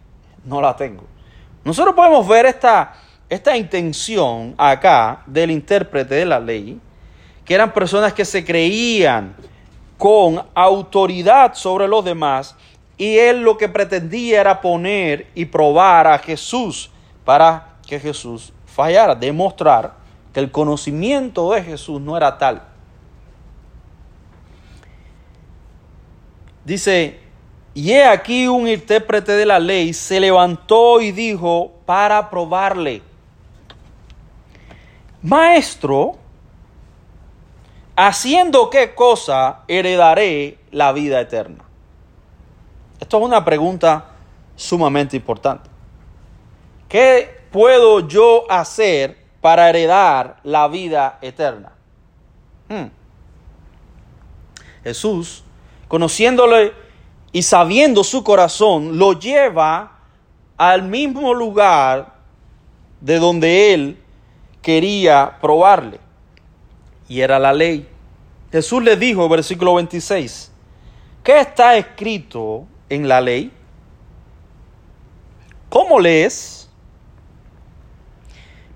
no 0.45 0.61
la 0.61 0.75
tengo. 0.77 1.05
Nosotros 1.65 1.95
podemos 1.95 2.27
ver 2.27 2.47
esta, 2.47 2.95
esta 3.29 3.57
intención 3.57 4.55
acá 4.57 5.23
del 5.27 5.51
intérprete 5.51 6.15
de 6.17 6.25
la 6.25 6.41
ley, 6.41 6.81
que 7.45 7.55
eran 7.55 7.73
personas 7.73 8.13
que 8.13 8.25
se 8.25 8.45
creían 8.45 9.35
con 9.99 10.45
autoridad 10.55 11.55
sobre 11.55 11.89
los 11.89 12.05
demás, 12.05 12.57
y 12.99 13.19
él 13.19 13.43
lo 13.43 13.57
que 13.57 13.69
pretendía 13.69 14.41
era 14.41 14.61
poner 14.61 15.29
y 15.35 15.45
probar 15.45 16.07
a 16.07 16.19
Jesús 16.19 16.91
para 17.25 17.77
que 17.87 18.01
Jesús 18.01 18.53
fallara, 18.65 19.15
demostrar 19.15 19.95
que 20.33 20.41
el 20.41 20.51
conocimiento 20.51 21.53
de 21.53 21.63
Jesús 21.63 22.01
no 22.01 22.17
era 22.17 22.37
tal. 22.39 22.63
Dice, 26.67 27.21
y 27.75 27.93
he 27.93 28.05
aquí 28.05 28.49
un 28.49 28.67
intérprete 28.67 29.33
de 29.33 29.47
la 29.47 29.61
ley 29.61 29.95
se 29.95 30.19
levantó 30.19 31.01
y 31.01 31.13
dijo 31.13 31.75
para 31.87 32.29
probarle, 32.29 33.03
Maestro, 35.23 36.17
¿haciendo 37.95 38.69
qué 38.69 38.97
cosa 38.97 39.61
heredaré 39.69 40.59
la 40.73 40.91
vida 40.91 41.21
eterna? 41.21 41.63
Esto 42.99 43.19
es 43.19 43.25
una 43.25 43.45
pregunta 43.45 44.07
sumamente 44.57 45.17
importante. 45.17 45.71
¿Qué 46.89 47.43
puedo 47.53 48.09
yo 48.09 48.51
hacer 48.51 49.17
para 49.41 49.69
heredar 49.69 50.41
la 50.43 50.67
vida 50.67 51.19
eterna? 51.23 51.71
Hmm. 52.69 52.87
Jesús, 54.83 55.45
conociéndole 55.89 56.73
y 57.33 57.43
sabiendo 57.43 58.03
su 58.05 58.25
corazón, 58.25 58.99
lo 58.99 59.13
lleva 59.13 59.99
al 60.57 60.83
mismo 60.83 61.35
lugar 61.35 62.15
de 63.01 63.19
donde 63.19 63.75
él 63.75 64.03
quería 64.63 65.39
probarle. 65.41 66.01
Y 67.09 67.21
era 67.21 67.39
la 67.39 67.53
ley. 67.53 67.89
Jesús 68.51 68.83
le 68.83 68.97
dijo, 68.97 69.29
versículo 69.29 69.75
26, 69.75 70.51
¿qué 71.23 71.41
está 71.41 71.77
escrito 71.77 72.65
en 72.89 73.07
la 73.07 73.21
ley? 73.21 73.53
¿Cómo 75.69 76.01
lees? 76.01 76.69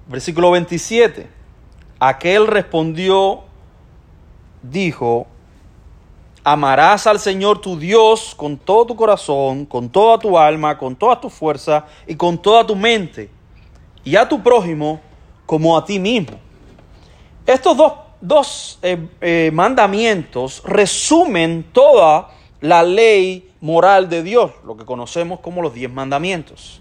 Versículo 0.06 0.50
27. 0.50 1.28
Aquel 1.98 2.46
respondió, 2.46 3.44
dijo, 4.62 5.26
amarás 6.42 7.06
al 7.06 7.18
Señor 7.18 7.60
tu 7.60 7.78
Dios 7.78 8.34
con 8.34 8.56
todo 8.56 8.86
tu 8.86 8.96
corazón, 8.96 9.66
con 9.66 9.88
toda 9.88 10.18
tu 10.18 10.38
alma, 10.38 10.78
con 10.78 10.96
toda 10.96 11.20
tu 11.20 11.28
fuerza 11.28 11.86
y 12.06 12.14
con 12.14 12.38
toda 12.38 12.66
tu 12.66 12.74
mente, 12.74 13.30
y 14.04 14.16
a 14.16 14.28
tu 14.28 14.42
prójimo 14.42 15.00
como 15.46 15.76
a 15.76 15.84
ti 15.84 15.98
mismo. 15.98 16.38
Estos 17.46 17.76
dos, 18.20 18.78
eh, 18.82 19.08
eh, 19.20 19.50
mandamientos 19.52 20.62
resumen 20.64 21.66
toda 21.72 22.28
la 22.60 22.82
ley 22.82 23.50
moral 23.60 24.08
de 24.08 24.22
Dios, 24.22 24.52
lo 24.64 24.76
que 24.76 24.84
conocemos 24.84 25.40
como 25.40 25.62
los 25.62 25.74
diez 25.74 25.90
mandamientos. 25.90 26.80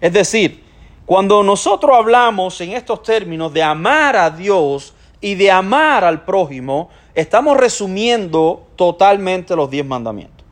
Es 0.00 0.12
decir, 0.12 0.62
cuando 1.06 1.42
nosotros 1.42 1.96
hablamos 1.96 2.60
en 2.60 2.72
estos 2.72 3.02
términos 3.02 3.52
de 3.52 3.62
amar 3.62 4.16
a 4.16 4.30
Dios 4.30 4.94
y 5.22 5.36
de 5.36 5.50
amar 5.50 6.04
al 6.04 6.24
prójimo, 6.24 6.90
estamos 7.14 7.56
resumiendo 7.56 8.66
totalmente 8.76 9.56
los 9.56 9.70
diez 9.70 9.86
mandamientos. 9.86 10.44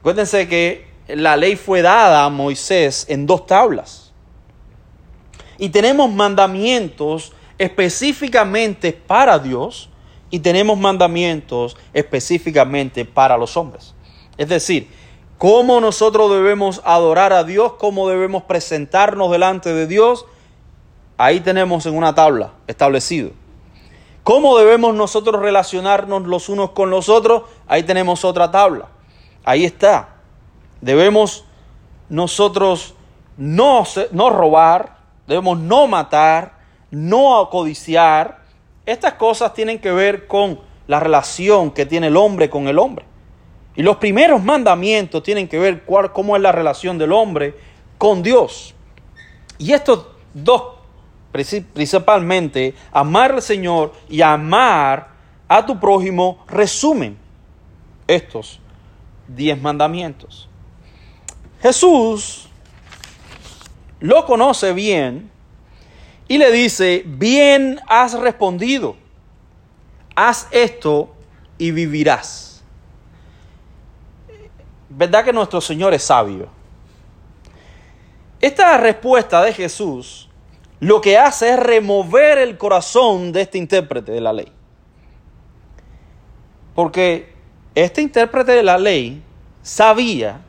Acuérdense 0.00 0.48
que 0.48 0.86
la 1.08 1.36
ley 1.36 1.56
fue 1.56 1.82
dada 1.82 2.24
a 2.24 2.30
Moisés 2.30 3.04
en 3.08 3.26
dos 3.26 3.44
tablas. 3.44 4.12
Y 5.58 5.68
tenemos 5.68 6.10
mandamientos 6.10 7.32
específicamente 7.58 8.92
para 8.92 9.38
Dios 9.38 9.90
y 10.30 10.38
tenemos 10.38 10.78
mandamientos 10.78 11.76
específicamente 11.92 13.04
para 13.04 13.36
los 13.36 13.56
hombres. 13.56 13.94
Es 14.38 14.48
decir, 14.48 14.88
cómo 15.38 15.80
nosotros 15.80 16.30
debemos 16.30 16.80
adorar 16.84 17.32
a 17.32 17.44
Dios, 17.44 17.74
cómo 17.74 18.08
debemos 18.08 18.44
presentarnos 18.44 19.30
delante 19.30 19.74
de 19.74 19.86
Dios, 19.86 20.24
ahí 21.18 21.40
tenemos 21.40 21.84
en 21.86 21.96
una 21.96 22.14
tabla 22.14 22.52
establecido. 22.66 23.41
¿Cómo 24.24 24.56
debemos 24.56 24.94
nosotros 24.94 25.40
relacionarnos 25.40 26.22
los 26.24 26.48
unos 26.48 26.70
con 26.70 26.90
los 26.90 27.08
otros? 27.08 27.42
Ahí 27.66 27.82
tenemos 27.82 28.24
otra 28.24 28.50
tabla. 28.50 28.88
Ahí 29.44 29.64
está. 29.64 30.16
Debemos 30.80 31.44
nosotros 32.08 32.94
no, 33.36 33.84
no 34.12 34.30
robar, 34.30 34.98
debemos 35.26 35.58
no 35.58 35.86
matar, 35.86 36.58
no 36.90 37.48
codiciar. 37.50 38.42
Estas 38.86 39.14
cosas 39.14 39.54
tienen 39.54 39.80
que 39.80 39.90
ver 39.90 40.26
con 40.26 40.60
la 40.86 41.00
relación 41.00 41.70
que 41.70 41.86
tiene 41.86 42.08
el 42.08 42.16
hombre 42.16 42.50
con 42.50 42.68
el 42.68 42.78
hombre. 42.78 43.04
Y 43.74 43.82
los 43.82 43.96
primeros 43.96 44.42
mandamientos 44.42 45.22
tienen 45.22 45.48
que 45.48 45.58
ver 45.58 45.84
cuál, 45.84 46.12
cómo 46.12 46.36
es 46.36 46.42
la 46.42 46.52
relación 46.52 46.98
del 46.98 47.12
hombre 47.12 47.56
con 47.98 48.22
Dios. 48.22 48.74
Y 49.58 49.72
estos 49.72 50.06
dos, 50.34 50.62
principalmente, 51.32 52.74
amar 52.92 53.32
al 53.32 53.42
Señor 53.42 53.92
y 54.08 54.20
amar 54.20 55.08
a 55.48 55.64
tu 55.64 55.80
prójimo, 55.80 56.44
resumen 56.46 57.16
estos 58.06 58.60
diez 59.26 59.60
mandamientos. 59.60 60.48
Jesús 61.60 62.48
lo 64.00 64.26
conoce 64.26 64.72
bien 64.72 65.30
y 66.28 66.38
le 66.38 66.50
dice, 66.50 67.02
bien 67.06 67.80
has 67.86 68.14
respondido, 68.14 68.96
haz 70.14 70.48
esto 70.50 71.14
y 71.58 71.70
vivirás. 71.70 72.62
¿Verdad 74.88 75.24
que 75.24 75.32
nuestro 75.32 75.60
Señor 75.60 75.94
es 75.94 76.02
sabio? 76.02 76.48
Esta 78.40 78.76
respuesta 78.76 79.40
de 79.42 79.52
Jesús 79.54 80.28
lo 80.82 81.00
que 81.00 81.16
hace 81.16 81.54
es 81.54 81.58
remover 81.58 82.38
el 82.38 82.58
corazón 82.58 83.32
de 83.32 83.42
este 83.42 83.56
intérprete 83.58 84.12
de 84.12 84.20
la 84.20 84.32
ley. 84.32 84.50
Porque 86.74 87.32
este 87.74 88.02
intérprete 88.02 88.52
de 88.52 88.62
la 88.62 88.76
ley 88.76 89.22
sabía 89.62 90.40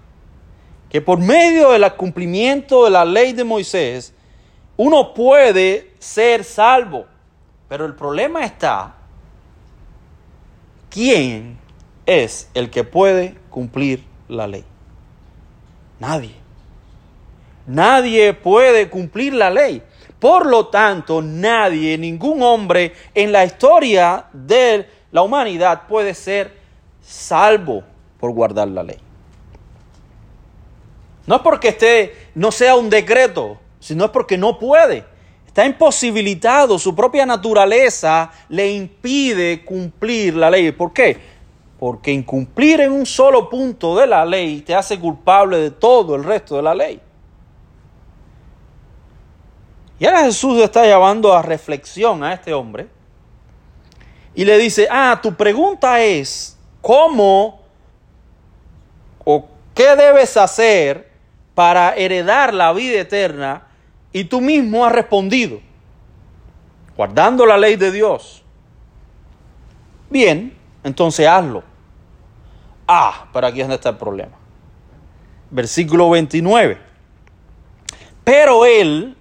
que 0.89 1.01
por 1.01 1.19
medio 1.19 1.71
del 1.71 1.89
cumplimiento 1.93 2.85
de 2.85 2.91
la 2.91 3.05
ley 3.05 3.33
de 3.33 3.43
Moisés, 3.43 4.13
uno 4.75 5.13
puede 5.13 5.93
ser 5.99 6.43
salvo. 6.43 7.05
Pero 7.69 7.85
el 7.85 7.95
problema 7.95 8.43
está, 8.43 8.95
¿quién 10.89 11.57
es 12.05 12.49
el 12.53 12.69
que 12.69 12.83
puede 12.83 13.35
cumplir 13.49 14.03
la 14.27 14.47
ley. 14.47 14.63
Nadie. 15.99 16.35
Nadie 17.65 18.33
puede 18.33 18.89
cumplir 18.89 19.33
la 19.33 19.49
ley. 19.49 19.81
Por 20.23 20.45
lo 20.45 20.67
tanto, 20.67 21.21
nadie, 21.21 21.97
ningún 21.97 22.41
hombre 22.41 22.93
en 23.13 23.33
la 23.33 23.43
historia 23.43 24.23
de 24.31 24.88
la 25.12 25.21
humanidad 25.21 25.81
puede 25.86 26.13
ser 26.13 26.53
salvo 27.01 27.83
por 28.21 28.31
guardar 28.31 28.69
la 28.69 28.83
ley. 28.83 28.99
No 31.27 31.36
es 31.36 31.41
porque 31.41 31.67
esté, 31.67 32.15
no 32.36 32.53
sea 32.53 32.75
un 32.75 32.89
decreto, 32.89 33.57
sino 33.81 34.05
es 34.05 34.12
porque 34.12 34.38
no 34.38 34.57
puede. 34.57 35.03
Está 35.45 35.65
imposibilitado, 35.65 36.79
su 36.79 36.95
propia 36.95 37.25
naturaleza 37.25 38.31
le 38.47 38.71
impide 38.71 39.65
cumplir 39.65 40.38
la 40.38 40.49
ley. 40.49 40.71
¿Por 40.71 40.93
qué? 40.93 41.19
porque 41.77 42.13
incumplir 42.13 42.79
en 42.79 42.93
un 42.93 43.05
solo 43.05 43.49
punto 43.49 43.97
de 43.97 44.07
la 44.07 44.25
ley 44.25 44.62
te 44.62 44.73
hace 44.73 44.97
culpable 44.97 45.57
de 45.57 45.71
todo 45.71 46.15
el 46.15 46.23
resto 46.23 46.55
de 46.55 46.62
la 46.62 46.73
ley. 46.73 47.01
Y 49.99 50.06
ahora 50.06 50.23
Jesús 50.23 50.60
está 50.60 50.86
llamando 50.86 51.34
a 51.34 51.41
reflexión 51.41 52.23
a 52.23 52.34
este 52.34 52.53
hombre 52.53 52.88
y 54.36 54.45
le 54.45 54.58
dice, 54.58 54.88
ah, 54.89 55.19
tu 55.21 55.36
pregunta 55.36 56.01
es, 56.01 56.58
¿cómo 56.82 57.62
o 59.23 59.47
qué 59.75 59.95
debes 59.95 60.36
hacer 60.38 61.12
para 61.53 61.95
heredar 61.95 62.53
la 62.53 62.73
vida 62.73 62.99
eterna? 62.99 63.67
Y 64.12 64.25
tú 64.25 64.41
mismo 64.41 64.86
has 64.86 64.91
respondido, 64.91 65.60
guardando 66.95 67.45
la 67.45 67.58
ley 67.58 67.75
de 67.75 67.91
Dios. 67.91 68.43
Bien, 70.10 70.56
entonces 70.84 71.27
hazlo. 71.27 71.63
Ah, 72.88 73.27
pero 73.34 73.47
aquí 73.47 73.62
es 73.62 73.65
donde 73.65 73.75
está 73.75 73.89
el 73.89 73.97
problema. 73.97 74.38
Versículo 75.49 76.10
29. 76.10 76.77
Pero 78.23 78.65
él, 78.65 79.15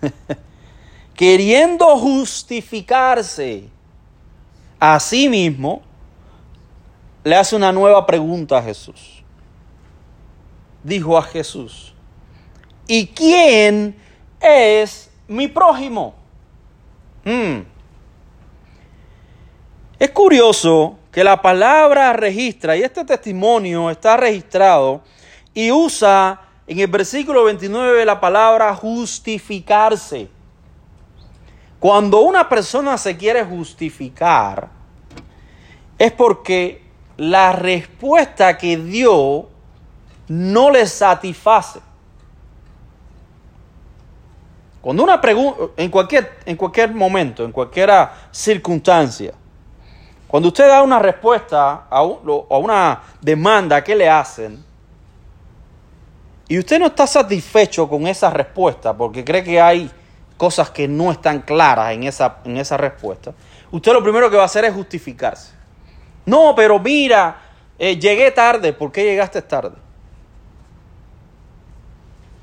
queriendo 1.14 1.96
justificarse 1.98 3.68
a 4.78 4.98
sí 4.98 5.28
mismo, 5.28 5.82
le 7.22 7.36
hace 7.36 7.54
una 7.54 7.72
nueva 7.72 8.06
pregunta 8.06 8.58
a 8.58 8.62
Jesús. 8.62 9.22
Dijo 10.82 11.18
a 11.18 11.22
Jesús, 11.22 11.94
¿y 12.86 13.06
quién 13.08 13.94
es 14.40 15.10
mi 15.28 15.46
prójimo? 15.46 16.14
Hmm. 17.24 17.60
Es 19.98 20.10
curioso 20.12 20.96
que 21.12 21.22
la 21.22 21.42
palabra 21.42 22.14
registra, 22.14 22.76
y 22.76 22.82
este 22.82 23.04
testimonio 23.04 23.90
está 23.90 24.16
registrado, 24.16 25.02
y 25.52 25.70
usa 25.70 26.40
en 26.70 26.78
el 26.78 26.86
versículo 26.86 27.42
29 27.42 28.04
la 28.04 28.20
palabra 28.20 28.72
justificarse. 28.76 30.28
Cuando 31.80 32.20
una 32.20 32.48
persona 32.48 32.96
se 32.96 33.16
quiere 33.16 33.44
justificar, 33.44 34.68
es 35.98 36.12
porque 36.12 36.84
la 37.16 37.50
respuesta 37.50 38.56
que 38.56 38.76
dio 38.76 39.48
no 40.28 40.70
le 40.70 40.86
satisface. 40.86 41.80
Cuando 44.80 45.02
una 45.02 45.20
pregunta, 45.20 45.72
en 45.76 45.90
cualquier, 45.90 46.38
en 46.46 46.56
cualquier 46.56 46.94
momento, 46.94 47.44
en 47.44 47.50
cualquier 47.50 47.90
circunstancia, 48.30 49.34
cuando 50.28 50.50
usted 50.50 50.68
da 50.68 50.84
una 50.84 51.00
respuesta 51.00 51.86
a, 51.90 51.98
a 51.98 52.02
una 52.58 53.02
demanda 53.20 53.82
que 53.82 53.96
le 53.96 54.08
hacen, 54.08 54.69
y 56.50 56.58
usted 56.58 56.80
no 56.80 56.86
está 56.86 57.06
satisfecho 57.06 57.88
con 57.88 58.08
esa 58.08 58.28
respuesta 58.28 58.92
porque 58.92 59.24
cree 59.24 59.44
que 59.44 59.60
hay 59.60 59.88
cosas 60.36 60.68
que 60.68 60.88
no 60.88 61.12
están 61.12 61.42
claras 61.42 61.92
en 61.92 62.02
esa, 62.02 62.38
en 62.44 62.56
esa 62.56 62.76
respuesta, 62.76 63.32
usted 63.70 63.92
lo 63.92 64.02
primero 64.02 64.28
que 64.28 64.36
va 64.36 64.42
a 64.42 64.46
hacer 64.46 64.64
es 64.64 64.74
justificarse. 64.74 65.52
No, 66.26 66.52
pero 66.56 66.80
mira, 66.80 67.40
eh, 67.78 67.96
llegué 67.96 68.32
tarde. 68.32 68.72
¿Por 68.72 68.90
qué 68.90 69.04
llegaste 69.04 69.40
tarde? 69.42 69.76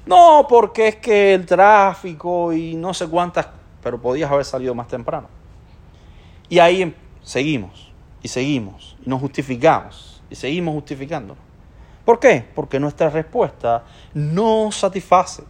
No, 0.05 0.45
porque 0.47 0.87
es 0.87 0.95
que 0.95 1.33
el 1.33 1.45
tráfico 1.45 2.53
y 2.53 2.75
no 2.75 2.93
sé 2.93 3.09
cuántas, 3.09 3.45
pero 3.83 4.01
podías 4.01 4.31
haber 4.31 4.45
salido 4.45 4.73
más 4.73 4.87
temprano. 4.87 5.27
Y 6.47 6.59
ahí 6.59 6.81
em, 6.81 6.93
seguimos, 7.23 7.91
y 8.23 8.29
seguimos, 8.29 8.95
y 9.05 9.09
nos 9.09 9.19
justificamos, 9.19 10.23
y 10.29 10.35
seguimos 10.35 10.75
justificándonos. 10.75 11.46
¿Por 12.07 12.21
qué? 12.21 12.45
Porque 12.55 12.79
nuestra 12.79 13.09
respuesta 13.09 13.83
no 14.13 14.71
satisface. 14.71 15.43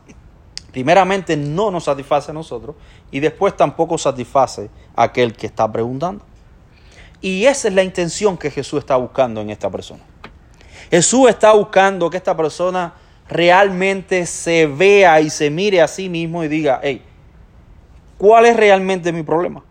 Primeramente 0.71 1.37
no 1.37 1.69
nos 1.69 1.83
satisface 1.83 2.31
a 2.31 2.33
nosotros 2.33 2.75
y 3.11 3.19
después 3.19 3.55
tampoco 3.55 3.95
satisface 3.99 4.71
a 4.95 5.03
aquel 5.03 5.35
que 5.35 5.45
está 5.45 5.71
preguntando. 5.71 6.25
Y 7.21 7.45
esa 7.45 7.67
es 7.67 7.75
la 7.75 7.83
intención 7.83 8.39
que 8.39 8.49
Jesús 8.49 8.79
está 8.79 8.95
buscando 8.95 9.39
en 9.39 9.51
esta 9.51 9.69
persona. 9.69 10.01
Jesús 10.89 11.29
está 11.29 11.53
buscando 11.53 12.09
que 12.09 12.17
esta 12.17 12.35
persona 12.35 12.91
realmente 13.29 14.25
se 14.25 14.65
vea 14.65 15.21
y 15.21 15.29
se 15.29 15.51
mire 15.51 15.79
a 15.79 15.87
sí 15.87 16.09
mismo 16.09 16.43
y 16.43 16.47
diga, 16.47 16.79
hey, 16.81 17.03
¿cuál 18.17 18.47
es 18.47 18.57
realmente 18.57 19.11
mi 19.11 19.21
problema? 19.21 19.63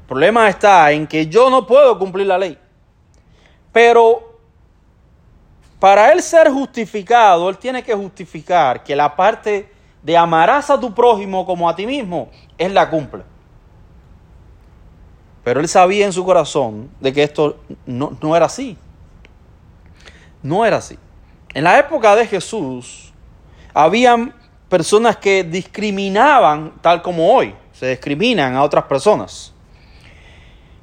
El 0.00 0.06
problema 0.06 0.48
está 0.48 0.92
en 0.92 1.06
que 1.06 1.26
yo 1.26 1.50
no 1.50 1.66
puedo 1.66 1.98
cumplir 1.98 2.26
la 2.26 2.38
ley. 2.38 2.58
Pero 3.70 4.29
para 5.80 6.12
él 6.12 6.22
ser 6.22 6.50
justificado, 6.50 7.48
él 7.48 7.56
tiene 7.56 7.82
que 7.82 7.94
justificar 7.94 8.84
que 8.84 8.94
la 8.94 9.16
parte 9.16 9.72
de 10.02 10.16
amarás 10.16 10.68
a 10.68 10.78
tu 10.78 10.94
prójimo 10.94 11.46
como 11.46 11.68
a 11.68 11.74
ti 11.74 11.86
mismo, 11.86 12.28
él 12.58 12.74
la 12.74 12.88
cumple. 12.88 13.22
Pero 15.42 15.60
él 15.60 15.68
sabía 15.68 16.04
en 16.04 16.12
su 16.12 16.22
corazón 16.22 16.90
de 17.00 17.12
que 17.14 17.22
esto 17.22 17.58
no, 17.86 18.16
no 18.20 18.36
era 18.36 18.44
así. 18.44 18.76
No 20.42 20.66
era 20.66 20.76
así. 20.76 20.98
En 21.54 21.64
la 21.64 21.78
época 21.78 22.14
de 22.14 22.26
Jesús, 22.26 23.12
habían 23.72 24.34
personas 24.68 25.16
que 25.16 25.44
discriminaban 25.44 26.74
tal 26.82 27.00
como 27.00 27.32
hoy. 27.32 27.54
Se 27.72 27.88
discriminan 27.88 28.54
a 28.54 28.62
otras 28.62 28.84
personas. 28.84 29.54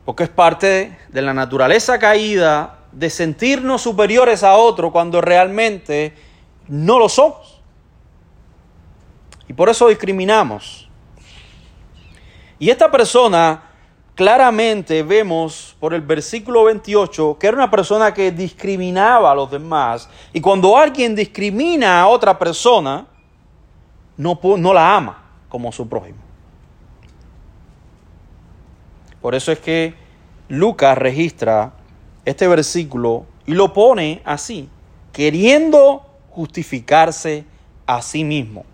Porque 0.06 0.24
es 0.24 0.30
parte 0.30 0.98
de 1.10 1.22
la 1.22 1.34
naturaleza 1.34 2.00
caída 2.00 2.77
de 2.92 3.10
sentirnos 3.10 3.82
superiores 3.82 4.44
a 4.44 4.56
otro 4.56 4.92
cuando 4.92 5.22
realmente 5.22 6.14
no 6.68 7.00
lo 7.00 7.10
somos. 7.10 7.62
Y 9.48 9.54
por 9.54 9.70
eso 9.70 9.88
discriminamos. 9.88 10.90
Y 12.60 12.70
esta 12.70 12.90
persona 12.92 13.64
claramente 14.16 15.04
vemos 15.04 15.76
por 15.80 15.94
el 15.94 16.02
versículo 16.02 16.64
28 16.64 17.38
que 17.40 17.48
era 17.48 17.56
una 17.56 17.70
persona 17.70 18.14
que 18.14 18.32
discriminaba 18.32 19.32
a 19.32 19.36
los 19.36 19.52
demás. 19.52 20.10
Y 20.34 20.42
cuando 20.42 20.76
alguien 20.76 21.16
discrimina 21.16 22.02
a 22.02 22.08
otra 22.08 22.38
persona, 22.38 23.06
no, 24.18 24.40
no 24.58 24.74
la 24.74 24.96
ama 24.96 25.24
como 25.48 25.72
su 25.72 25.88
prójimo. 25.88 26.18
Por 29.22 29.36
eso 29.36 29.52
es 29.52 29.60
que 29.60 29.94
Lucas 30.50 30.98
registra 30.98 31.74
este 32.28 32.46
versículo 32.46 33.26
y 33.46 33.54
lo 33.54 33.72
pone 33.72 34.22
así, 34.26 34.68
queriendo 35.14 36.06
justificarse 36.30 37.46
a 37.86 38.02
sí 38.02 38.26
mismo. 38.26 38.66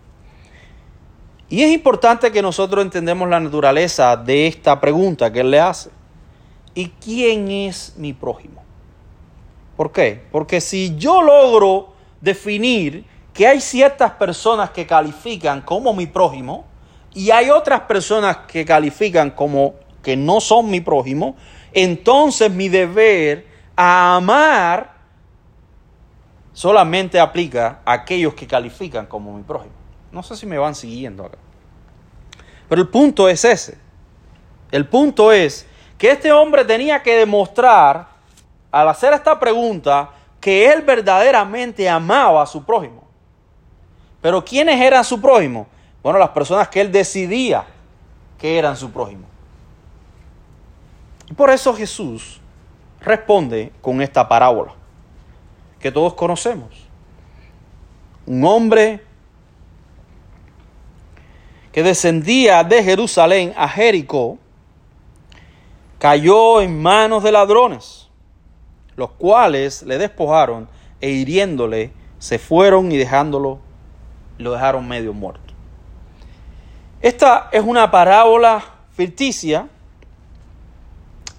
Y 1.48 1.62
es 1.62 1.70
importante 1.70 2.32
que 2.32 2.42
nosotros 2.42 2.84
entendamos 2.84 3.28
la 3.28 3.38
naturaleza 3.38 4.16
de 4.16 4.48
esta 4.48 4.80
pregunta 4.80 5.32
que 5.32 5.40
él 5.40 5.52
le 5.52 5.60
hace. 5.60 5.90
¿Y 6.74 6.88
quién 6.88 7.48
es 7.48 7.94
mi 7.96 8.12
prójimo? 8.12 8.60
¿Por 9.76 9.92
qué? 9.92 10.24
Porque 10.32 10.60
si 10.60 10.96
yo 10.96 11.22
logro 11.22 11.92
definir 12.20 13.04
que 13.32 13.46
hay 13.46 13.60
ciertas 13.60 14.10
personas 14.12 14.70
que 14.70 14.84
califican 14.84 15.60
como 15.60 15.94
mi 15.94 16.06
prójimo 16.06 16.64
y 17.14 17.30
hay 17.30 17.50
otras 17.50 17.82
personas 17.82 18.38
que 18.48 18.64
califican 18.64 19.30
como 19.30 19.74
que 20.02 20.16
no 20.16 20.40
son 20.40 20.72
mi 20.72 20.80
prójimo, 20.80 21.36
entonces 21.74 22.50
mi 22.50 22.68
deber 22.68 23.46
a 23.76 24.16
amar 24.16 24.94
solamente 26.52 27.18
aplica 27.18 27.80
a 27.84 27.92
aquellos 27.92 28.34
que 28.34 28.46
califican 28.46 29.06
como 29.06 29.36
mi 29.36 29.42
prójimo. 29.42 29.74
No 30.12 30.22
sé 30.22 30.36
si 30.36 30.46
me 30.46 30.56
van 30.56 30.74
siguiendo 30.74 31.26
acá. 31.26 31.38
Pero 32.68 32.80
el 32.80 32.88
punto 32.88 33.28
es 33.28 33.44
ese. 33.44 33.76
El 34.70 34.88
punto 34.88 35.32
es 35.32 35.66
que 35.98 36.12
este 36.12 36.32
hombre 36.32 36.64
tenía 36.64 37.02
que 37.02 37.16
demostrar, 37.16 38.08
al 38.70 38.88
hacer 38.88 39.12
esta 39.12 39.38
pregunta, 39.38 40.10
que 40.40 40.72
él 40.72 40.82
verdaderamente 40.82 41.88
amaba 41.88 42.42
a 42.42 42.46
su 42.46 42.64
prójimo. 42.64 43.04
Pero 44.20 44.44
¿quiénes 44.44 44.80
eran 44.80 45.04
su 45.04 45.20
prójimo? 45.20 45.66
Bueno, 46.02 46.18
las 46.18 46.30
personas 46.30 46.68
que 46.68 46.80
él 46.80 46.92
decidía 46.92 47.64
que 48.38 48.58
eran 48.58 48.76
su 48.76 48.90
prójimo. 48.90 49.33
Por 51.36 51.50
eso 51.50 51.74
Jesús 51.74 52.40
responde 53.00 53.72
con 53.80 54.00
esta 54.00 54.28
parábola 54.28 54.74
que 55.80 55.92
todos 55.92 56.14
conocemos. 56.14 56.86
Un 58.26 58.44
hombre 58.44 59.02
que 61.72 61.82
descendía 61.82 62.62
de 62.62 62.84
Jerusalén 62.84 63.52
a 63.56 63.68
Jericó, 63.68 64.38
cayó 65.98 66.60
en 66.60 66.80
manos 66.80 67.22
de 67.24 67.32
ladrones, 67.32 68.08
los 68.94 69.10
cuales 69.10 69.82
le 69.82 69.98
despojaron 69.98 70.68
e 71.00 71.10
hiriéndole 71.10 71.92
se 72.18 72.38
fueron 72.38 72.92
y 72.92 72.96
dejándolo, 72.96 73.58
lo 74.38 74.52
dejaron 74.52 74.86
medio 74.86 75.12
muerto. 75.12 75.52
Esta 77.02 77.48
es 77.52 77.62
una 77.62 77.90
parábola 77.90 78.64
ficticia, 78.96 79.68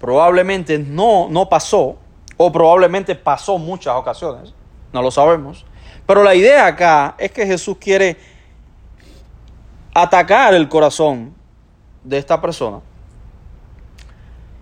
probablemente 0.00 0.78
no, 0.78 1.28
no 1.30 1.48
pasó, 1.48 1.96
o 2.36 2.52
probablemente 2.52 3.14
pasó 3.14 3.58
muchas 3.58 3.94
ocasiones, 3.96 4.54
no 4.92 5.02
lo 5.02 5.10
sabemos, 5.10 5.64
pero 6.06 6.22
la 6.22 6.34
idea 6.34 6.66
acá 6.66 7.14
es 7.18 7.32
que 7.32 7.46
Jesús 7.46 7.76
quiere 7.78 8.16
atacar 9.94 10.54
el 10.54 10.68
corazón 10.68 11.34
de 12.04 12.18
esta 12.18 12.40
persona, 12.40 12.80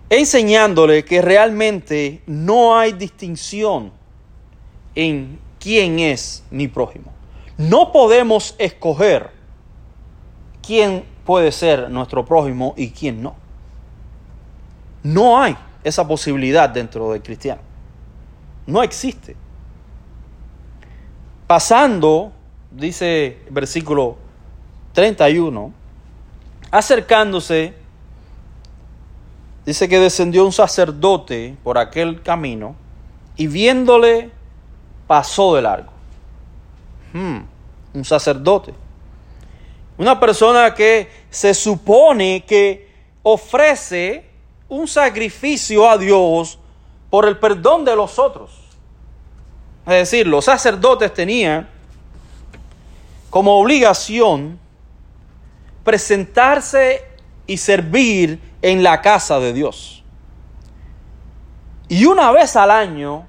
enseñándole 0.08 1.04
que 1.04 1.20
realmente 1.20 2.22
no 2.26 2.76
hay 2.76 2.92
distinción 2.92 3.92
en 4.94 5.40
quién 5.58 5.98
es 5.98 6.44
mi 6.50 6.68
prójimo. 6.68 7.12
No 7.56 7.92
podemos 7.92 8.54
escoger 8.58 9.30
quién 10.64 11.04
puede 11.24 11.52
ser 11.52 11.90
nuestro 11.90 12.24
prójimo 12.24 12.74
y 12.76 12.90
quién 12.90 13.22
no. 13.22 13.43
No 15.04 15.40
hay 15.40 15.56
esa 15.84 16.08
posibilidad 16.08 16.68
dentro 16.68 17.12
del 17.12 17.22
cristiano. 17.22 17.60
No 18.66 18.82
existe. 18.82 19.36
Pasando, 21.46 22.32
dice 22.70 23.38
el 23.46 23.52
versículo 23.52 24.16
31, 24.94 25.72
acercándose, 26.70 27.74
dice 29.66 29.88
que 29.88 30.00
descendió 30.00 30.46
un 30.46 30.52
sacerdote 30.52 31.54
por 31.62 31.76
aquel 31.76 32.22
camino 32.22 32.74
y 33.36 33.46
viéndole 33.46 34.30
pasó 35.06 35.54
de 35.54 35.62
largo. 35.62 35.92
Hmm, 37.12 37.40
un 37.92 38.04
sacerdote. 38.06 38.72
Una 39.98 40.18
persona 40.18 40.74
que 40.74 41.10
se 41.28 41.52
supone 41.52 42.42
que 42.46 42.88
ofrece 43.22 44.33
un 44.68 44.88
sacrificio 44.88 45.88
a 45.88 45.98
Dios 45.98 46.58
por 47.10 47.28
el 47.28 47.38
perdón 47.38 47.84
de 47.84 47.94
los 47.94 48.18
otros. 48.18 48.50
Es 49.86 49.92
decir, 49.92 50.26
los 50.26 50.46
sacerdotes 50.46 51.12
tenían 51.12 51.68
como 53.30 53.58
obligación 53.58 54.58
presentarse 55.82 57.04
y 57.46 57.58
servir 57.58 58.40
en 58.62 58.82
la 58.82 59.02
casa 59.02 59.38
de 59.38 59.52
Dios. 59.52 60.02
Y 61.88 62.06
una 62.06 62.32
vez 62.32 62.56
al 62.56 62.70
año, 62.70 63.26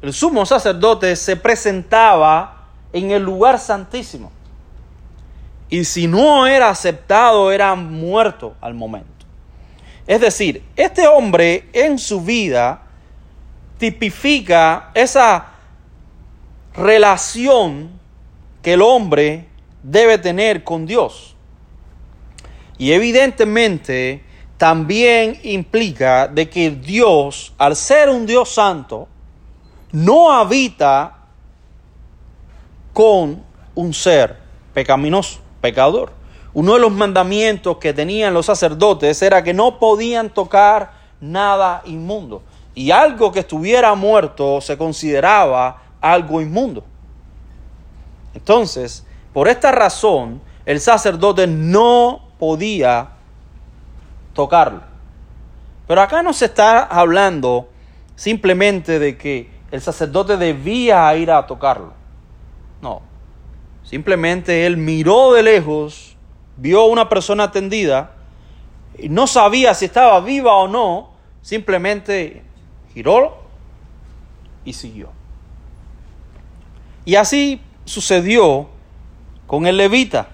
el 0.00 0.14
sumo 0.14 0.46
sacerdote 0.46 1.14
se 1.16 1.36
presentaba 1.36 2.68
en 2.92 3.10
el 3.10 3.22
lugar 3.22 3.58
santísimo. 3.58 4.32
Y 5.68 5.84
si 5.84 6.08
no 6.08 6.46
era 6.46 6.70
aceptado, 6.70 7.52
era 7.52 7.74
muerto 7.74 8.54
al 8.60 8.74
momento. 8.74 9.09
Es 10.06 10.20
decir, 10.20 10.62
este 10.76 11.06
hombre 11.06 11.68
en 11.72 11.98
su 11.98 12.22
vida 12.22 12.82
tipifica 13.78 14.90
esa 14.94 15.46
relación 16.74 17.90
que 18.62 18.74
el 18.74 18.82
hombre 18.82 19.46
debe 19.82 20.18
tener 20.18 20.64
con 20.64 20.86
Dios. 20.86 21.34
Y 22.78 22.92
evidentemente 22.92 24.22
también 24.56 25.38
implica 25.42 26.28
de 26.28 26.48
que 26.50 26.70
Dios, 26.70 27.52
al 27.56 27.76
ser 27.76 28.10
un 28.10 28.26
Dios 28.26 28.50
santo, 28.50 29.08
no 29.92 30.32
habita 30.32 31.16
con 32.92 33.42
un 33.74 33.94
ser 33.94 34.36
pecaminoso, 34.74 35.40
pecador. 35.60 36.19
Uno 36.52 36.74
de 36.74 36.80
los 36.80 36.92
mandamientos 36.92 37.76
que 37.78 37.92
tenían 37.92 38.34
los 38.34 38.46
sacerdotes 38.46 39.22
era 39.22 39.42
que 39.42 39.54
no 39.54 39.78
podían 39.78 40.30
tocar 40.30 40.92
nada 41.20 41.82
inmundo. 41.84 42.42
Y 42.74 42.90
algo 42.90 43.30
que 43.30 43.40
estuviera 43.40 43.94
muerto 43.94 44.60
se 44.60 44.76
consideraba 44.76 45.82
algo 46.00 46.40
inmundo. 46.40 46.84
Entonces, 48.34 49.06
por 49.32 49.48
esta 49.48 49.70
razón, 49.72 50.40
el 50.66 50.80
sacerdote 50.80 51.46
no 51.46 52.28
podía 52.38 53.10
tocarlo. 54.34 54.82
Pero 55.86 56.00
acá 56.00 56.22
no 56.22 56.32
se 56.32 56.46
está 56.46 56.84
hablando 56.84 57.68
simplemente 58.14 58.98
de 58.98 59.16
que 59.16 59.50
el 59.70 59.80
sacerdote 59.80 60.36
debía 60.36 61.14
ir 61.16 61.30
a 61.30 61.46
tocarlo. 61.46 61.92
No. 62.80 63.02
Simplemente 63.82 64.66
él 64.66 64.76
miró 64.76 65.32
de 65.32 65.42
lejos, 65.42 66.09
vio 66.60 66.84
una 66.84 67.08
persona 67.08 67.44
atendida, 67.44 68.12
y 68.98 69.08
no 69.08 69.26
sabía 69.26 69.72
si 69.72 69.86
estaba 69.86 70.20
viva 70.20 70.54
o 70.56 70.68
no, 70.68 71.10
simplemente 71.40 72.42
giró 72.92 73.38
y 74.64 74.74
siguió. 74.74 75.10
Y 77.06 77.14
así 77.14 77.62
sucedió 77.86 78.68
con 79.46 79.66
el 79.66 79.78
levita. 79.78 80.28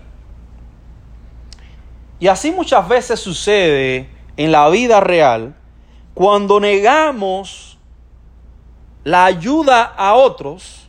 Y 2.19 2.27
así 2.27 2.51
muchas 2.51 2.89
veces 2.89 3.21
sucede 3.21 4.09
en 4.37 4.51
la 4.51 4.69
vida 4.69 5.01
real 5.01 5.55
cuando 6.13 6.59
negamos 6.59 7.79
la 9.05 9.27
ayuda 9.27 9.85
a 9.85 10.15
otros 10.15 10.89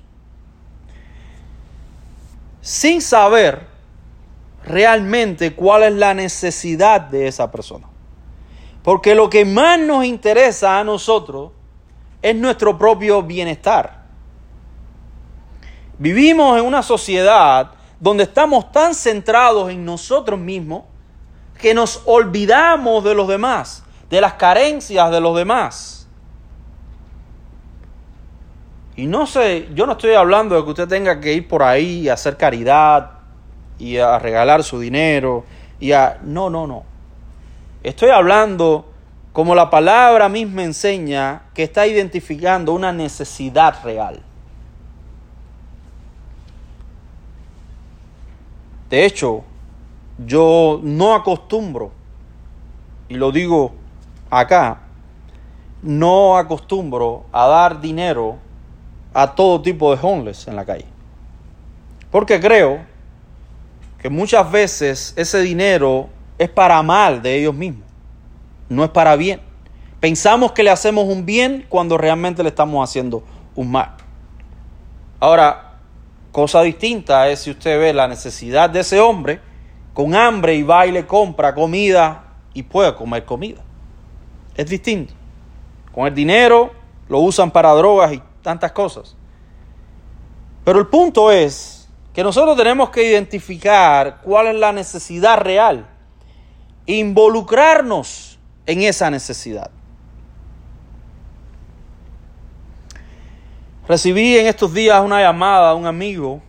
sin 2.62 3.02
saber 3.02 3.77
realmente 4.67 5.53
cuál 5.53 5.84
es 5.84 5.93
la 5.93 6.13
necesidad 6.13 7.01
de 7.01 7.27
esa 7.27 7.51
persona. 7.51 7.88
Porque 8.84 9.15
lo 9.15 9.30
que 9.30 9.45
más 9.45 9.80
nos 9.80 10.06
interesa 10.06 10.80
a 10.80 10.84
nosotros 10.84 11.51
es 12.21 12.36
nuestro 12.36 12.77
propio 12.77 13.23
bienestar. 13.23 14.06
Vivimos 15.97 16.60
en 16.60 16.65
una 16.65 16.84
sociedad 16.84 17.71
donde 17.99 18.23
estamos 18.23 18.71
tan 18.71 18.93
centrados 18.93 19.69
en 19.71 19.84
nosotros 19.84 20.39
mismos 20.39 20.84
que 21.60 21.73
nos 21.73 22.03
olvidamos 22.06 23.03
de 23.03 23.15
los 23.15 23.27
demás, 23.27 23.84
de 24.10 24.21
las 24.21 24.34
carencias 24.34 25.10
de 25.12 25.19
los 25.19 25.36
demás. 25.36 26.08
Y 28.95 29.06
no 29.06 29.27
sé, 29.27 29.69
yo 29.73 29.86
no 29.86 29.93
estoy 29.93 30.13
hablando 30.13 30.56
de 30.56 30.63
que 30.63 30.69
usted 30.69 30.88
tenga 30.88 31.19
que 31.19 31.34
ir 31.34 31.47
por 31.47 31.63
ahí 31.63 32.10
a 32.10 32.13
hacer 32.13 32.38
caridad 32.38 33.16
y 33.80 33.98
a 33.98 34.20
regalar 34.20 34.63
su 34.63 34.80
dinero 34.80 35.46
y 35.80 35.92
a 35.92 36.20
no, 36.24 36.50
no, 36.50 36.68
no. 36.68 36.84
Estoy 37.84 38.10
hablando 38.10 38.86
como 39.34 39.54
la 39.54 39.70
palabra 39.70 40.30
misma 40.30 40.63
enseña 40.63 41.44
que 41.54 41.63
está 41.63 41.86
identificando 41.86 42.74
una 42.74 42.92
necesidad 42.92 43.84
real. 43.84 44.22
De 48.90 49.06
hecho, 49.06 49.44
yo 50.26 50.80
no 50.82 51.13
acostumbro, 51.13 51.92
y 53.10 53.16
lo 53.16 53.32
digo 53.32 53.74
acá, 54.30 54.80
no 55.82 56.38
acostumbro 56.38 57.26
a 57.32 57.48
dar 57.48 57.80
dinero 57.80 58.38
a 59.13 59.36
todo 59.36 59.62
tipo 59.62 59.96
de 59.96 60.00
homeless 60.02 60.48
en 60.48 60.56
la 60.56 60.66
calle. 60.66 60.86
Porque 62.12 62.40
creo 62.40 62.80
que 63.99 64.10
muchas 64.10 64.49
veces 64.51 65.13
ese 65.15 65.41
dinero 65.41 66.10
es 66.38 66.49
para 66.49 66.81
mal 66.83 67.21
de 67.21 67.36
ellos 67.36 67.53
mismos, 67.53 67.88
no 68.69 68.83
es 68.83 68.89
para 68.89 69.15
bien. 69.15 69.41
Pensamos 69.99 70.51
que 70.51 70.63
le 70.63 70.69
hacemos 70.69 71.05
un 71.05 71.25
bien 71.25 71.65
cuando 71.67 71.97
realmente 71.97 72.43
le 72.43 72.49
estamos 72.49 72.88
haciendo 72.88 73.23
un 73.55 73.71
mal. 73.71 73.95
Ahora, 75.19 75.79
cosa 76.31 76.62
distinta 76.62 77.27
es 77.29 77.39
si 77.39 77.51
usted 77.51 77.79
ve 77.79 77.93
la 77.93 78.07
necesidad 78.07 78.69
de 78.69 78.81
ese 78.81 78.99
hombre 78.99 79.41
con 79.93 80.13
hambre 80.13 80.53
y 80.53 80.62
va 80.62 80.86
y 80.86 80.91
le 80.91 81.07
compra 81.07 81.55
comida 81.55 82.25
y 82.53 82.62
puede 82.62 82.93
comer 82.93 83.25
comida. 83.25 83.63
Es 84.55 84.69
distinto. 84.69 85.13
Con 85.91 86.05
el 86.05 86.13
dinero 86.13 86.71
lo 87.10 87.19
usan 87.19 87.49
para 87.49 87.71
drogas 87.71 88.13
y 88.13 88.21
tantas 88.43 88.71
cosas. 88.71 89.15
Pero 90.63 90.77
el 90.77 90.86
punto 90.86 91.31
es 91.31 91.77
que 92.17 92.23
nosotros 92.23 92.58
tenemos 92.58 92.89
que 92.89 93.08
identificar 93.08 94.21
cuál 94.23 94.47
es 94.47 94.56
la 94.56 94.71
necesidad 94.71 95.38
real. 95.38 95.86
Involucrarnos 96.88 98.39
en 98.65 98.82
esa 98.82 99.12
necesidad. 99.12 99.69
Recibí 103.88 104.36
en 104.36 104.47
estos 104.47 104.73
días 104.73 104.99
una 105.06 105.21
llamada 105.21 105.69
de 105.69 105.75
un 105.75 105.86
amigo 105.86 106.41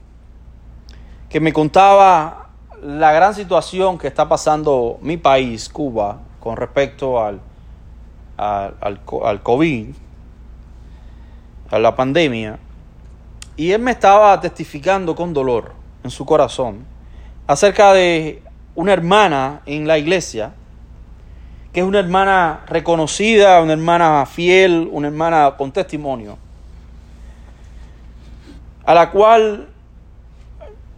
que 1.28 1.38
me 1.38 1.52
contaba 1.52 2.48
la 2.82 3.12
gran 3.12 3.34
situación 3.34 3.98
que 3.98 4.06
está 4.06 4.26
pasando 4.26 4.96
mi 5.02 5.18
país, 5.18 5.68
Cuba, 5.68 6.18
con 6.40 6.56
respecto 6.56 7.22
al, 7.22 7.42
al, 8.38 8.74
al, 9.22 9.42
COVID, 9.42 9.88
a 11.70 11.78
la 11.78 11.94
pandemia, 11.94 12.58
y 13.58 13.72
él 13.72 13.82
me 13.82 13.90
estaba 13.90 14.40
testificando 14.40 15.16
con 15.16 15.34
dolor 15.34 15.72
en 16.04 16.10
su 16.10 16.24
corazón 16.24 16.86
acerca 17.44 17.92
de 17.92 18.40
una 18.76 18.92
hermana 18.92 19.62
en 19.66 19.88
la 19.88 19.98
iglesia, 19.98 20.52
que 21.72 21.80
es 21.80 21.86
una 21.86 21.98
hermana 21.98 22.60
reconocida, 22.68 23.60
una 23.60 23.72
hermana 23.72 24.24
fiel, 24.26 24.88
una 24.92 25.08
hermana 25.08 25.56
con 25.58 25.72
testimonio, 25.72 26.38
a 28.84 28.94
la 28.94 29.10
cual 29.10 29.68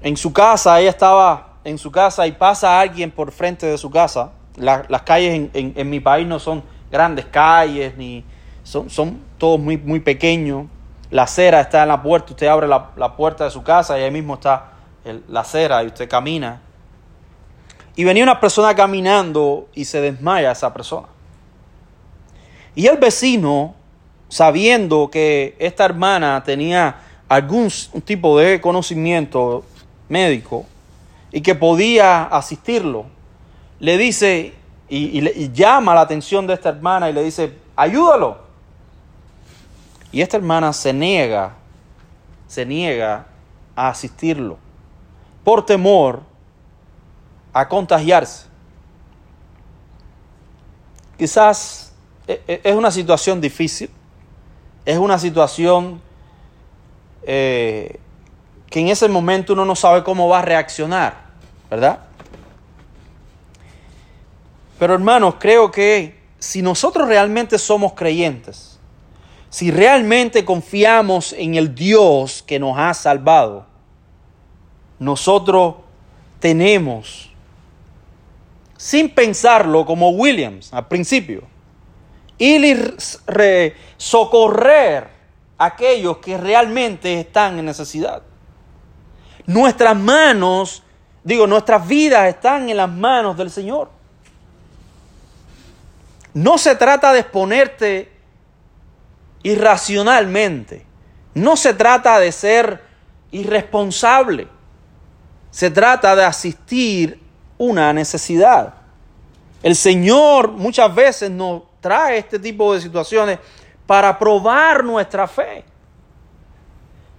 en 0.03 0.19
su 0.19 0.31
casa 0.31 0.81
ella 0.81 0.91
estaba 0.91 1.55
en 1.65 1.79
su 1.79 1.91
casa 1.91 2.27
y 2.27 2.33
pasa 2.33 2.79
alguien 2.79 3.11
por 3.11 3.33
frente 3.33 3.65
de 3.65 3.79
su 3.79 3.91
casa, 3.91 4.33
las 4.57 5.03
calles 5.07 5.49
en, 5.55 5.89
mi 5.89 6.01
país 6.01 6.27
no 6.27 6.39
son 6.39 6.63
grandes 6.93 7.25
calles, 7.25 7.97
ni 7.97 8.23
son, 8.65 8.91
son 8.91 9.19
todos 9.39 9.59
muy, 9.59 9.79
muy 9.79 10.01
pequeños. 10.01 10.67
La 11.11 11.23
acera 11.25 11.61
está 11.61 11.83
en 11.83 11.89
la 11.89 12.03
puerta, 12.03 12.33
usted 12.33 12.47
abre 12.47 12.69
la, 12.69 13.17
puerta 13.17 13.45
de 13.45 13.51
su 13.51 13.63
casa 13.63 13.99
y 13.99 14.03
ahí 14.03 14.11
mismo 14.11 14.35
está 14.35 14.73
la 15.29 15.41
acera 15.41 15.83
y 15.83 15.89
usted 15.89 16.09
camina. 16.09 16.61
Y 17.97 18.05
venía 18.05 18.23
una 18.23 18.39
persona 18.39 18.75
caminando 18.75 19.69
y 19.75 19.85
se 19.85 20.01
desmaya 20.01 20.53
esa 20.53 20.73
persona. 20.73 21.09
Y 22.75 22.87
el 22.87 22.99
vecino, 22.99 23.75
sabiendo 24.29 25.11
que 25.11 25.57
esta 25.59 25.85
hermana 25.85 26.43
tenía 26.45 26.97
algún 27.29 27.69
tipo 28.05 28.39
de 28.39 28.61
conocimiento 28.61 29.65
médico, 30.09 30.67
y 31.33 31.41
que 31.41 31.55
podía 31.55 32.25
asistirlo, 32.25 33.07
le 33.79 33.97
dice 33.97 34.55
y, 34.89 35.53
llama 35.53 35.95
la 35.95 36.01
atención 36.01 36.47
de 36.47 36.55
esta 36.55 36.71
hermana 36.71 37.09
y 37.09 37.13
le 37.13 37.23
dice, 37.23 37.53
ayúdalo. 37.77 38.50
Y 40.13 40.23
esta 40.23 40.37
hermana 40.37 40.73
se 40.73 40.93
niega, 40.93 41.55
se 42.49 42.67
niega 42.67 43.27
a 43.77 43.89
asistirlo 43.89 44.59
por 45.45 45.65
temor 45.65 46.23
a 47.53 47.69
contagiarse. 47.69 48.47
Quizás 51.17 51.93
e, 52.27 52.43
e, 52.47 52.61
es 52.65 52.75
una 52.75 52.91
situación 52.91 53.41
difícil, 53.41 53.91
es 54.85 54.99
una 54.99 55.19
situación 55.19 56.01
eh, 57.23 58.01
que 58.69 58.81
en 58.81 58.89
ese 58.89 59.09
momento 59.09 59.53
uno 59.53 59.65
no 59.65 59.77
sabe 59.77 60.03
cómo 60.03 60.29
va 60.29 60.39
a 60.41 60.43
reaccionar, 60.43 61.15
¿verdad? 61.71 62.01
Pero 64.79 64.95
hermanos, 64.95 65.35
creo 65.39 65.71
que 65.71 66.19
si 66.39 66.63
nosotros 66.63 67.07
realmente 67.07 67.59
somos 67.59 67.93
creyentes, 67.93 68.80
si 69.51 69.73
realmente 69.73 70.45
confiamos 70.45 71.33
en 71.33 71.57
el 71.57 71.75
Dios 71.75 72.43
que 72.47 72.61
nos 72.61 72.79
ha 72.79 72.95
salvado, 72.95 73.67
nosotros 75.01 75.75
tenemos, 76.39 77.31
sin 78.77 79.11
pensarlo 79.11 79.85
como 79.85 80.11
Williams 80.11 80.73
al 80.73 80.87
principio, 80.87 81.43
ir 82.39 82.97
socorrer 83.97 85.09
a 85.59 85.65
aquellos 85.67 86.19
que 86.19 86.39
realmente 86.39 87.21
están 87.21 87.59
en 87.59 87.65
necesidad. 87.65 88.23
Nuestras 89.47 89.97
manos, 89.97 90.85
digo, 91.25 91.49
nuestras 91.49 91.87
vidas 91.89 92.29
están 92.29 92.71
en 92.71 92.77
las 92.77 92.89
manos 92.89 93.37
del 93.37 93.51
Señor. 93.51 93.91
No 96.35 96.57
se 96.57 96.77
trata 96.77 97.13
de 97.13 97.21
exponerte 97.21 98.10
irracionalmente. 99.43 100.87
No 101.35 101.57
se 101.57 101.75
trata 101.75 102.19
de 102.19 102.33
ser 102.33 102.83
irresponsable. 103.31 104.49
Se 105.51 105.71
trata 105.71 106.15
de 106.15 106.25
asistir 106.25 107.21
una 107.59 107.93
necesidad. 107.93 108.75
El 109.63 109.77
Señor 109.77 110.53
muchas 110.53 110.95
veces 110.95 111.31
nos 111.31 111.63
trae 111.81 112.19
este 112.19 112.39
tipo 112.39 112.73
de 112.75 112.81
situaciones 112.81 113.39
para 113.87 114.19
probar 114.19 114.85
nuestra 114.85 115.27
fe. 115.27 115.65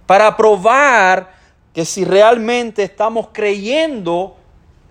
Para 0.06 0.36
probar 0.36 1.32
que 1.72 1.84
si 1.84 2.04
realmente 2.04 2.82
estamos 2.82 3.28
creyendo 3.32 4.36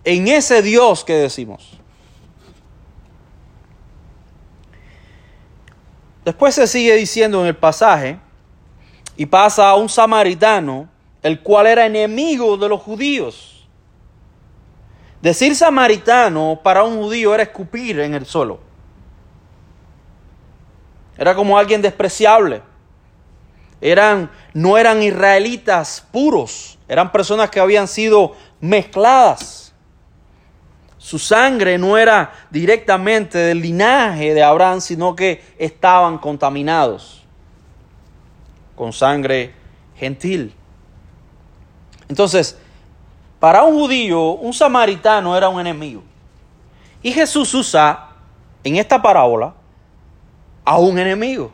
en 0.03 0.27
ese 0.27 0.61
Dios 0.61 1.03
que 1.03 1.13
decimos. 1.13 1.80
Después 6.25 6.55
se 6.55 6.67
sigue 6.67 6.95
diciendo 6.95 7.41
en 7.41 7.47
el 7.47 7.55
pasaje, 7.55 8.19
y 9.21 9.25
pasa 9.27 9.69
a 9.69 9.75
un 9.75 9.87
samaritano, 9.87 10.89
el 11.21 11.41
cual 11.41 11.67
era 11.67 11.85
enemigo 11.85 12.57
de 12.57 12.69
los 12.69 12.81
judíos. 12.81 13.67
Decir 15.21 15.55
samaritano 15.55 16.59
para 16.63 16.83
un 16.83 16.97
judío 16.97 17.33
era 17.35 17.43
escupir 17.43 17.99
en 17.99 18.15
el 18.15 18.25
suelo. 18.25 18.59
Era 21.17 21.35
como 21.35 21.55
alguien 21.55 21.83
despreciable. 21.83 22.63
Eran, 23.79 24.31
no 24.53 24.75
eran 24.77 25.03
israelitas 25.03 26.03
puros, 26.11 26.79
eran 26.87 27.11
personas 27.11 27.51
que 27.51 27.59
habían 27.59 27.87
sido 27.87 28.35
mezcladas 28.59 29.60
su 31.01 31.17
sangre 31.17 31.79
no 31.79 31.97
era 31.97 32.31
directamente 32.51 33.39
del 33.39 33.59
linaje 33.59 34.35
de 34.35 34.43
Abraham, 34.43 34.79
sino 34.81 35.15
que 35.15 35.43
estaban 35.57 36.19
contaminados 36.19 37.23
con 38.75 38.93
sangre 38.93 39.51
gentil. 39.97 40.53
Entonces, 42.07 42.55
para 43.39 43.63
un 43.63 43.79
judío, 43.79 44.33
un 44.33 44.53
samaritano 44.53 45.35
era 45.35 45.49
un 45.49 45.59
enemigo. 45.59 46.03
Y 47.01 47.11
Jesús 47.11 47.51
usa 47.55 48.09
en 48.63 48.75
esta 48.75 49.01
parábola 49.01 49.55
a 50.63 50.77
un 50.77 50.99
enemigo. 50.99 51.51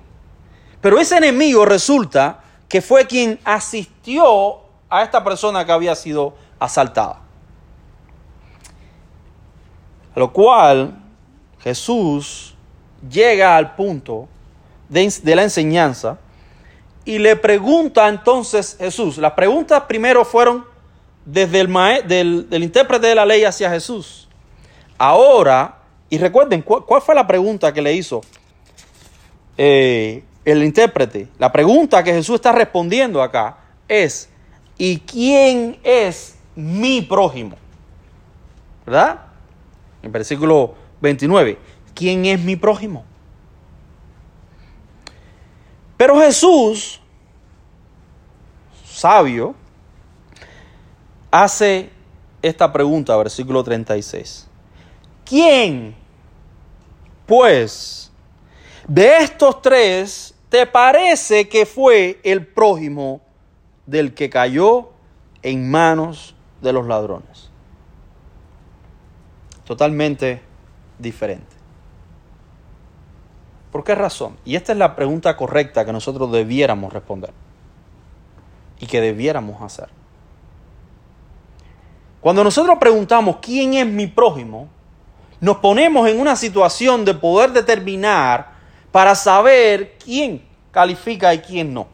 Pero 0.81 0.99
ese 0.99 1.15
enemigo 1.15 1.63
resulta 1.63 2.43
que 2.67 2.81
fue 2.81 3.07
quien 3.07 3.39
asistió 3.45 4.57
a 4.89 5.03
esta 5.03 5.23
persona 5.23 5.65
que 5.65 5.71
había 5.71 5.95
sido 5.95 6.35
asaltada 6.59 7.26
lo 10.17 10.33
cual 10.33 10.97
Jesús 11.59 12.55
llega 13.07 13.55
al 13.55 13.75
punto 13.75 14.27
de, 14.89 15.35
la 15.35 15.43
enseñanza 15.43 16.17
y 17.05 17.19
le 17.19 17.35
pregunta 17.35 18.09
entonces 18.09 18.77
Jesús. 18.79 19.19
Las 19.19 19.33
preguntas 19.33 19.83
primero 19.83 20.25
fueron 20.25 20.65
desde 21.23 21.59
el 21.59 22.07
del, 22.07 22.49
del, 22.49 22.63
intérprete 22.63 23.05
de 23.05 23.13
la 23.13 23.27
ley 23.27 23.43
hacia 23.43 23.69
Jesús. 23.69 24.27
Ahora, 24.97 25.77
y 26.09 26.17
recuerden, 26.17 26.63
¿cuál, 26.63 27.01
fue 27.01 27.13
la 27.13 27.27
pregunta 27.27 27.71
que 27.71 27.83
le 27.83 27.93
hizo 27.93 28.21
eh, 29.55 30.23
el 30.43 30.63
intérprete? 30.63 31.27
La 31.37 31.51
pregunta 31.51 32.03
que 32.03 32.11
Jesús 32.11 32.35
está 32.35 32.51
respondiendo 32.51 33.21
acá 33.21 33.57
es, 33.87 34.29
¿y 34.79 34.97
quién 34.97 35.77
es 35.83 36.39
mi 36.55 37.03
prójimo? 37.03 37.55
¿Verdad? 38.83 39.26
En 40.07 40.13
versículo 40.13 40.73
29, 41.01 41.57
¿quién 41.93 42.23
es 42.25 42.39
mi 42.39 42.55
prójimo? 42.55 43.03
Pero 45.97 46.17
Jesús, 46.21 47.01
sabio, 48.85 49.53
hace 51.29 51.89
esta 52.41 52.71
pregunta, 52.71 53.17
versículo 53.17 53.61
36. 53.65 54.47
¿Quién, 55.25 55.93
pues, 57.25 58.09
de 58.87 59.17
estos 59.17 59.61
tres 59.61 60.33
te 60.47 60.65
parece 60.65 61.49
que 61.49 61.65
fue 61.65 62.21
el 62.23 62.47
prójimo 62.47 63.19
del 63.85 64.13
que 64.13 64.29
cayó 64.29 64.91
en 65.41 65.69
manos 65.69 66.33
de 66.61 66.71
los 66.71 66.87
ladrones? 66.87 67.51
Totalmente 69.67 70.41
diferente. 70.97 71.57
¿Por 73.71 73.83
qué 73.83 73.95
razón? 73.95 74.37
Y 74.45 74.55
esta 74.55 74.71
es 74.71 74.77
la 74.77 74.95
pregunta 74.95 75.35
correcta 75.35 75.83
que 75.85 75.91
nosotros 75.91 76.31
debiéramos 76.31 76.93
responder 76.93 77.31
y 78.79 78.87
que 78.87 79.01
debiéramos 79.01 79.61
hacer. 79.61 79.89
Cuando 82.21 82.45
nosotros 82.45 82.77
preguntamos 82.79 83.37
quién 83.41 83.73
es 83.73 83.85
mi 83.85 84.07
prójimo, 84.07 84.69
nos 85.41 85.57
ponemos 85.57 86.07
en 86.09 86.19
una 86.19 86.37
situación 86.37 87.03
de 87.03 87.13
poder 87.13 87.51
determinar 87.51 88.53
para 88.93 89.15
saber 89.15 89.97
quién 90.03 90.43
califica 90.71 91.33
y 91.33 91.39
quién 91.39 91.73
no. 91.73 91.87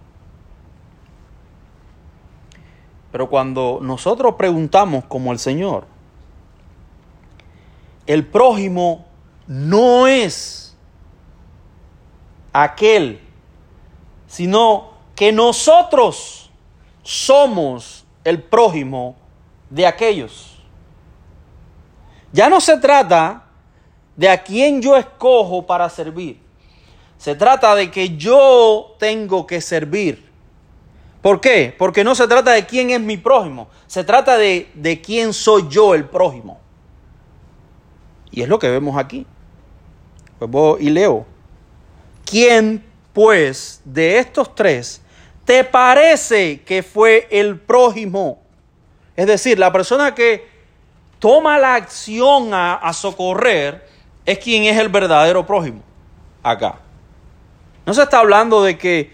Pero 3.11 3.29
cuando 3.29 3.79
nosotros 3.81 4.35
preguntamos 4.35 5.05
como 5.05 5.31
el 5.31 5.39
Señor, 5.39 5.92
el 8.05 8.27
prójimo 8.27 9.05
no 9.47 10.07
es 10.07 10.75
aquel, 12.51 13.19
sino 14.27 14.91
que 15.15 15.31
nosotros 15.31 16.49
somos 17.01 18.05
el 18.23 18.41
prójimo 18.41 19.15
de 19.69 19.85
aquellos. 19.85 20.57
Ya 22.31 22.49
no 22.49 22.59
se 22.59 22.77
trata 22.77 23.45
de 24.15 24.29
a 24.29 24.43
quién 24.43 24.81
yo 24.81 24.95
escojo 24.95 25.65
para 25.65 25.89
servir. 25.89 26.41
Se 27.17 27.35
trata 27.35 27.75
de 27.75 27.89
que 27.89 28.17
yo 28.17 28.95
tengo 28.99 29.45
que 29.47 29.61
servir. 29.61 30.31
¿Por 31.21 31.39
qué? 31.39 31.73
Porque 31.77 32.03
no 32.03 32.15
se 32.15 32.27
trata 32.27 32.51
de 32.51 32.65
quién 32.65 32.89
es 32.89 32.99
mi 32.99 33.17
prójimo. 33.17 33.69
Se 33.87 34.03
trata 34.03 34.37
de, 34.37 34.69
de 34.73 35.01
quién 35.01 35.31
soy 35.31 35.67
yo 35.69 35.93
el 35.95 36.05
prójimo. 36.05 36.59
Y 38.33 38.41
es 38.41 38.49
lo 38.49 38.57
que 38.57 38.69
vemos 38.69 38.97
aquí. 38.97 39.27
Pues 40.39 40.81
y 40.81 40.89
leo. 40.89 41.25
¿Quién, 42.25 42.83
pues, 43.13 43.81
de 43.85 44.17
estos 44.17 44.55
tres 44.55 45.01
te 45.45 45.63
parece 45.63 46.61
que 46.61 46.81
fue 46.81 47.27
el 47.29 47.59
prójimo? 47.59 48.41
Es 49.15 49.27
decir, 49.27 49.59
la 49.59 49.71
persona 49.71 50.15
que 50.15 50.47
toma 51.19 51.59
la 51.59 51.75
acción 51.75 52.53
a, 52.55 52.73
a 52.73 52.91
socorrer 52.91 53.87
es 54.25 54.39
quien 54.39 54.63
es 54.63 54.77
el 54.77 54.89
verdadero 54.89 55.45
prójimo. 55.45 55.81
Acá. 56.41 56.79
No 57.85 57.93
se 57.93 58.01
está 58.01 58.17
hablando 58.17 58.63
de 58.63 58.79
que 58.79 59.11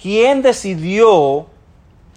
quién 0.00 0.40
decidió 0.40 1.48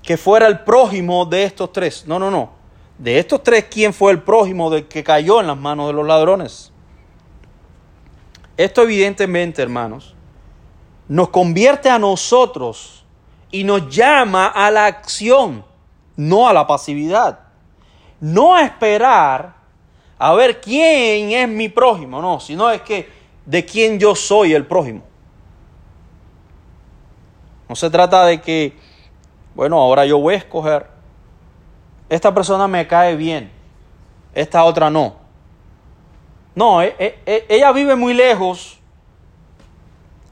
que 0.02 0.16
fuera 0.16 0.48
el 0.48 0.60
prójimo 0.60 1.26
de 1.26 1.44
estos 1.44 1.74
tres. 1.74 2.06
No, 2.08 2.18
no, 2.20 2.32
no. 2.32 2.59
De 3.00 3.18
estos 3.18 3.42
tres, 3.42 3.66
¿quién 3.72 3.94
fue 3.94 4.12
el 4.12 4.22
prójimo 4.22 4.70
del 4.70 4.90
que 4.90 5.06
cayó 5.06 5.40
en 5.40 5.48
las 5.48 5.58
manos 5.58 5.88
de 5.88 5.94
los 5.94 6.06
ladrones? 6.06 6.74
Esto 8.58 8.82
evidentemente, 8.82 9.62
hermanos, 9.62 10.16
nos 11.08 11.30
convierte 11.30 11.90
a 11.90 11.98
nosotros 11.98 13.06
y 13.52 13.64
nos 13.64 13.88
llama 13.88 14.48
a 14.48 14.70
la 14.70 14.86
acción, 14.86 15.64
no 16.18 16.50
a 16.50 16.54
la 16.54 16.68
pasividad. 16.68 17.40
No 18.20 18.54
a 18.54 18.64
esperar 18.64 19.56
a 20.18 20.34
ver 20.34 20.60
quién 20.60 21.32
es 21.32 21.48
mi 21.48 21.70
prójimo, 21.70 22.22
no, 22.22 22.42
sino 22.42 22.70
es 22.70 22.82
que 22.82 23.10
de 23.46 23.66
quién 23.66 23.98
yo 23.98 24.14
soy 24.14 24.54
el 24.54 24.66
prójimo. 24.66 25.04
No 27.70 27.76
se 27.78 27.90
trata 27.90 28.26
de 28.26 28.42
que, 28.42 28.78
bueno, 29.56 29.80
ahora 29.80 30.06
yo 30.06 30.20
voy 30.20 30.34
a 30.34 30.38
escoger 30.38 30.89
esta 32.10 32.34
persona 32.34 32.68
me 32.68 32.88
cae 32.88 33.16
bien, 33.16 33.52
esta 34.34 34.64
otra 34.64 34.90
no. 34.90 35.16
No, 36.56 36.82
e, 36.82 36.96
e, 36.98 37.20
e, 37.26 37.46
ella 37.48 37.72
vive 37.72 37.96
muy 37.96 38.14
lejos, 38.14 38.80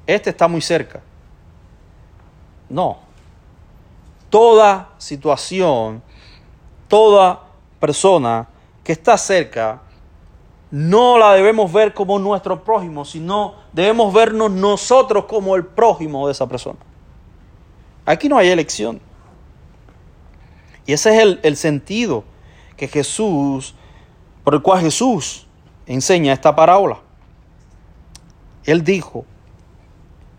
este 0.06 0.32
está 0.32 0.48
muy 0.48 0.62
cerca. 0.62 1.02
No. 2.70 2.98
Toda 4.30 4.90
situación, 4.98 6.02
toda 6.88 7.44
persona 7.80 8.48
que 8.84 8.92
está 8.92 9.18
cerca, 9.18 9.82
no 10.70 11.18
la 11.18 11.34
debemos 11.34 11.72
ver 11.72 11.94
como 11.94 12.20
nuestro 12.20 12.64
prójimo, 12.64 13.06
sino 13.06 13.56
debemos 13.72 14.14
vernos 14.14 14.52
nosotros 14.52 15.26
como 15.26 15.56
el 15.56 15.66
prójimo 15.66 16.28
de 16.28 16.34
esa 16.34 16.48
persona. 16.48 16.80
Aquí 18.06 18.28
no 18.28 18.38
hay 18.38 18.50
elección. 18.50 19.00
Y 20.88 20.94
ese 20.94 21.16
es 21.16 21.22
el, 21.22 21.40
el 21.44 21.56
sentido 21.56 22.24
que 22.76 22.88
Jesús, 22.88 23.76
por 24.44 24.56
el 24.56 24.64
cual 24.64 24.82
Jesús 24.82 25.46
enseña 25.86 26.34
esta 26.34 26.56
parábola. 26.56 27.00
Él 28.64 28.84
dijo, 28.84 29.26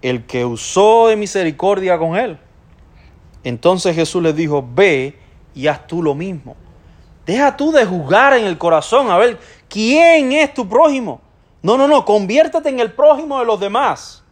el 0.03 0.27
que 0.27 0.45
usó 0.45 1.09
de 1.09 1.17
misericordia 1.17 1.99
con 1.99 2.17
él. 2.17 2.39
Entonces 3.45 3.95
Jesús 3.95 4.23
le 4.23 4.33
dijo, 4.33 4.67
ve 4.75 5.19
y 5.55 5.67
haz 5.67 5.87
tú 5.87 6.03
lo 6.03 6.15
mismo. 6.15 6.57
Deja 7.27 7.57
tú 7.57 7.73
de 7.73 7.85
juzgar 7.85 8.33
en 8.35 8.47
el 8.47 8.57
corazón 8.57 9.11
a 9.11 9.19
ver 9.19 9.39
quién 9.69 10.33
es 10.33 10.55
tu 10.55 10.69
prójimo. 10.69 11.21
No, 11.63 11.77
no, 11.77 11.89
no, 11.89 12.05
conviértate 12.05 12.69
en 12.69 12.81
el 12.81 12.93
prójimo 12.93 13.39
de 13.39 13.45
los 13.45 13.61
demás. 13.61 14.23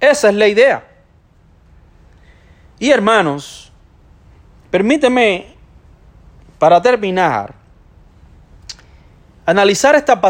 Esa 0.00 0.28
es 0.28 0.34
la 0.34 0.48
idea. 0.48 0.86
Y 2.78 2.90
hermanos, 2.90 3.63
permíteme, 4.74 5.54
para 6.58 6.82
terminar, 6.82 7.54
analizar 9.46 9.94
esta 9.94 10.20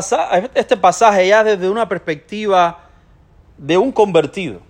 este 0.52 0.76
pasaje 0.76 1.28
ya 1.28 1.42
desde 1.42 1.66
una 1.70 1.88
perspectiva 1.88 2.78
de 3.56 3.78
un 3.78 3.90
convertido, 3.90 4.60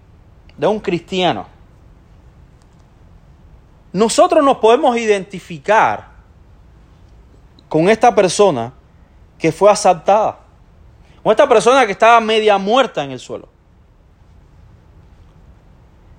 de 0.57 0.69
un 0.69 0.79
cristiano. 0.79 1.49
Nosotros 3.93 4.45
nos 4.45 4.59
podemos 4.59 4.97
identificar 4.97 6.07
con 7.69 7.89
esta 7.89 8.15
persona 8.15 8.73
que 9.37 9.51
fue 9.51 9.73
asaltada, 9.73 10.39
con 11.21 11.33
esta 11.33 11.49
persona 11.49 11.85
que 11.85 11.91
estaba 11.91 12.21
media 12.21 12.59
muerta 12.59 13.03
en 13.03 13.11
el 13.11 13.19
suelo. 13.19 13.49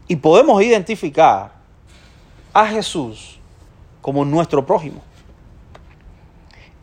Y 0.10 0.18
podemos 0.18 0.62
identificar 0.62 1.54
a 2.54 2.68
Jesús 2.68 3.36
como 4.06 4.24
nuestro 4.24 4.64
prójimo. 4.64 5.02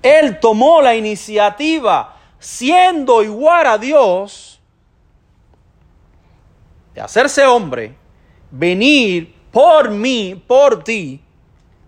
Él 0.02 0.40
tomó 0.40 0.82
la 0.82 0.96
iniciativa, 0.96 2.16
siendo 2.40 3.22
igual 3.22 3.64
a 3.68 3.78
Dios, 3.78 4.60
de 6.92 7.00
hacerse 7.00 7.46
hombre, 7.46 7.94
venir 8.50 9.36
por 9.52 9.92
mí, 9.92 10.34
por 10.48 10.82
ti, 10.82 11.20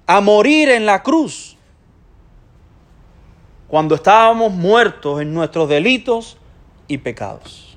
a 0.07 0.20
morir 0.20 0.68
en 0.68 0.87
la 0.87 1.03
cruz. 1.03 1.57
Cuando 3.66 3.97
estábamos 3.97 4.53
muertos 4.53 5.20
en 5.20 5.35
nuestros 5.35 5.68
delitos 5.68 6.39
y 6.87 6.99
pecados. 6.99 7.76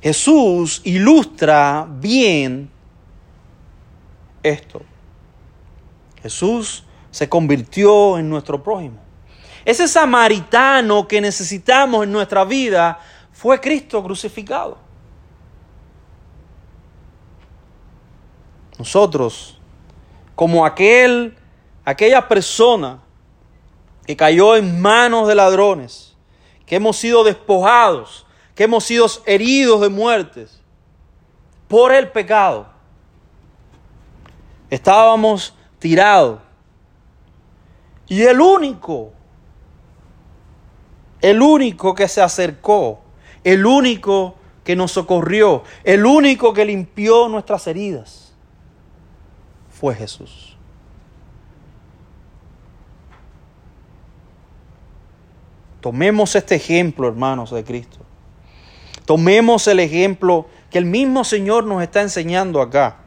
Jesús 0.00 0.82
ilustra 0.84 1.84
bien 1.90 2.70
esto. 4.44 4.82
Jesús 6.22 6.84
se 7.10 7.28
convirtió 7.28 8.18
en 8.18 8.28
nuestro 8.28 8.62
prójimo. 8.62 8.98
Ese 9.64 9.88
samaritano 9.88 11.06
que 11.06 11.20
necesitamos 11.20 12.04
en 12.04 12.12
nuestra 12.12 12.44
vida 12.44 12.98
fue 13.32 13.60
Cristo 13.60 14.02
crucificado. 14.02 14.78
Nosotros, 18.78 19.58
como 20.34 20.64
aquel, 20.64 21.36
aquella 21.84 22.26
persona 22.26 23.00
que 24.06 24.16
cayó 24.16 24.56
en 24.56 24.80
manos 24.80 25.28
de 25.28 25.34
ladrones, 25.34 26.16
que 26.64 26.76
hemos 26.76 26.96
sido 26.96 27.22
despojados, 27.24 28.26
que 28.54 28.64
hemos 28.64 28.84
sido 28.84 29.06
heridos 29.26 29.82
de 29.82 29.90
muertes 29.90 30.60
por 31.68 31.92
el 31.92 32.08
pecado, 32.08 32.66
estábamos 34.70 35.54
tirados 35.80 36.40
y 38.06 38.22
el 38.22 38.40
único, 38.40 39.12
el 41.20 41.42
único 41.42 41.94
que 41.94 42.06
se 42.06 42.20
acercó, 42.22 43.00
el 43.42 43.66
único 43.66 44.36
que 44.64 44.76
nos 44.76 44.92
socorrió, 44.92 45.64
el 45.84 46.06
único 46.06 46.52
que 46.52 46.64
limpió 46.64 47.28
nuestras 47.28 47.66
heridas, 47.66 48.34
fue 49.70 49.94
Jesús. 49.94 50.56
Tomemos 55.80 56.36
este 56.36 56.56
ejemplo, 56.56 57.08
hermanos 57.08 57.50
de 57.52 57.64
Cristo. 57.64 57.98
Tomemos 59.06 59.66
el 59.66 59.80
ejemplo 59.80 60.46
que 60.70 60.78
el 60.78 60.84
mismo 60.84 61.24
Señor 61.24 61.64
nos 61.64 61.82
está 61.82 62.02
enseñando 62.02 62.60
acá. 62.60 62.99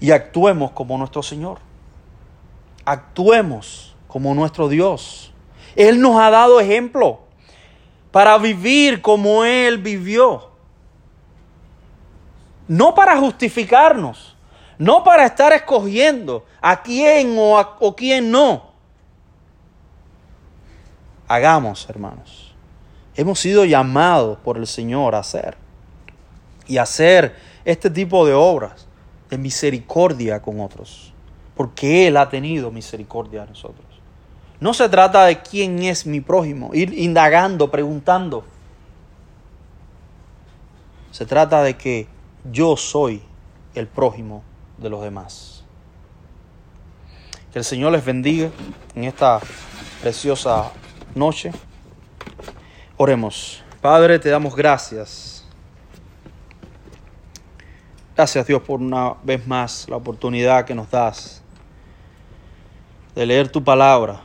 Y 0.00 0.10
actuemos 0.10 0.72
como 0.72 0.98
nuestro 0.98 1.22
Señor 1.22 1.58
actuemos 2.84 3.94
como 4.06 4.34
nuestro 4.34 4.68
Dios. 4.68 5.32
Él 5.74 6.00
nos 6.00 6.20
ha 6.20 6.30
dado 6.30 6.60
ejemplo 6.60 7.20
para 8.10 8.38
vivir 8.38 9.00
como 9.00 9.44
Él 9.44 9.78
vivió. 9.78 10.50
No 12.68 12.94
para 12.94 13.18
justificarnos, 13.18 14.36
no 14.78 15.04
para 15.04 15.26
estar 15.26 15.52
escogiendo 15.52 16.44
a 16.60 16.82
quién 16.82 17.36
o, 17.38 17.58
a, 17.58 17.76
quién 17.96 18.30
no. 18.30 18.72
Hagamos, 21.26 21.88
hermanos. 21.88 22.54
Hemos 23.16 23.38
sido 23.40 23.64
llamados 23.64 24.38
por 24.38 24.56
el 24.56 24.66
Señor 24.66 25.14
a 25.14 25.18
hacer 25.18 25.56
y 26.66 26.78
hacer 26.78 27.36
este 27.64 27.90
tipo 27.90 28.26
de 28.26 28.32
obras 28.32 28.86
misericordia 29.38 30.40
con 30.42 30.60
otros 30.60 31.14
porque 31.56 32.08
Él 32.08 32.16
ha 32.16 32.28
tenido 32.28 32.70
misericordia 32.70 33.42
de 33.42 33.48
nosotros. 33.48 33.86
No 34.60 34.74
se 34.74 34.88
trata 34.88 35.24
de 35.24 35.40
quién 35.42 35.82
es 35.82 36.06
mi 36.06 36.20
prójimo, 36.20 36.70
ir 36.72 36.92
indagando, 36.98 37.70
preguntando. 37.70 38.44
Se 41.10 41.26
trata 41.26 41.62
de 41.62 41.76
que 41.76 42.08
yo 42.50 42.76
soy 42.76 43.22
el 43.74 43.86
prójimo 43.86 44.42
de 44.78 44.90
los 44.90 45.02
demás. 45.02 45.64
Que 47.52 47.60
el 47.60 47.64
Señor 47.64 47.92
les 47.92 48.04
bendiga 48.04 48.50
en 48.94 49.04
esta 49.04 49.40
preciosa 50.00 50.72
noche. 51.14 51.52
Oremos. 52.96 53.62
Padre, 53.80 54.18
te 54.18 54.30
damos 54.30 54.56
gracias. 54.56 55.33
Gracias 58.16 58.46
Dios 58.46 58.62
por 58.62 58.80
una 58.80 59.14
vez 59.24 59.44
más 59.44 59.88
la 59.88 59.96
oportunidad 59.96 60.64
que 60.64 60.74
nos 60.74 60.88
das 60.88 61.42
de 63.16 63.26
leer 63.26 63.50
tu 63.50 63.62
palabra, 63.64 64.20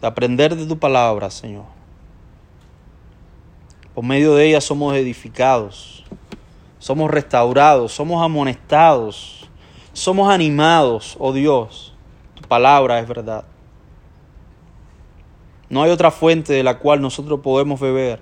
de 0.00 0.06
aprender 0.08 0.56
de 0.56 0.66
tu 0.66 0.76
palabra, 0.76 1.30
Señor. 1.30 1.66
Por 3.94 4.04
medio 4.04 4.34
de 4.34 4.48
ella 4.48 4.60
somos 4.60 4.96
edificados, 4.96 6.04
somos 6.80 7.12
restaurados, 7.12 7.92
somos 7.92 8.24
amonestados, 8.24 9.48
somos 9.92 10.30
animados, 10.30 11.16
oh 11.20 11.32
Dios. 11.32 11.94
Tu 12.34 12.42
palabra 12.42 12.98
es 12.98 13.06
verdad. 13.06 13.44
No 15.68 15.84
hay 15.84 15.92
otra 15.92 16.10
fuente 16.10 16.52
de 16.52 16.64
la 16.64 16.80
cual 16.80 17.00
nosotros 17.00 17.38
podemos 17.40 17.78
beber 17.78 18.20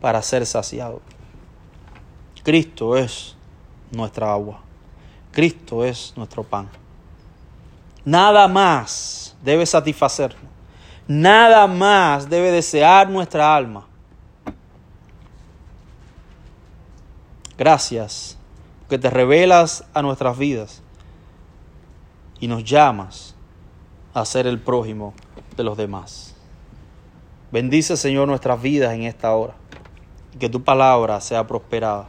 para 0.00 0.22
ser 0.22 0.44
saciados. 0.44 1.07
Cristo 2.48 2.96
es 2.96 3.36
nuestra 3.90 4.32
agua. 4.32 4.62
Cristo 5.32 5.84
es 5.84 6.14
nuestro 6.16 6.42
pan. 6.42 6.66
Nada 8.06 8.48
más 8.48 9.36
debe 9.44 9.66
satisfacernos. 9.66 10.50
Nada 11.06 11.66
más 11.66 12.30
debe 12.30 12.50
desear 12.50 13.10
nuestra 13.10 13.54
alma. 13.54 13.86
Gracias, 17.58 18.38
porque 18.80 18.96
te 18.96 19.10
revelas 19.10 19.84
a 19.92 20.00
nuestras 20.00 20.38
vidas 20.38 20.80
y 22.40 22.48
nos 22.48 22.64
llamas 22.64 23.34
a 24.14 24.24
ser 24.24 24.46
el 24.46 24.58
prójimo 24.58 25.12
de 25.54 25.64
los 25.64 25.76
demás. 25.76 26.34
Bendice, 27.52 27.98
Señor, 27.98 28.26
nuestras 28.26 28.62
vidas 28.62 28.94
en 28.94 29.02
esta 29.02 29.34
hora. 29.34 29.52
Que 30.38 30.48
tu 30.48 30.64
palabra 30.64 31.20
sea 31.20 31.46
prosperada. 31.46 32.08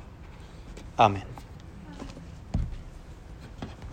Amén. 1.00 1.29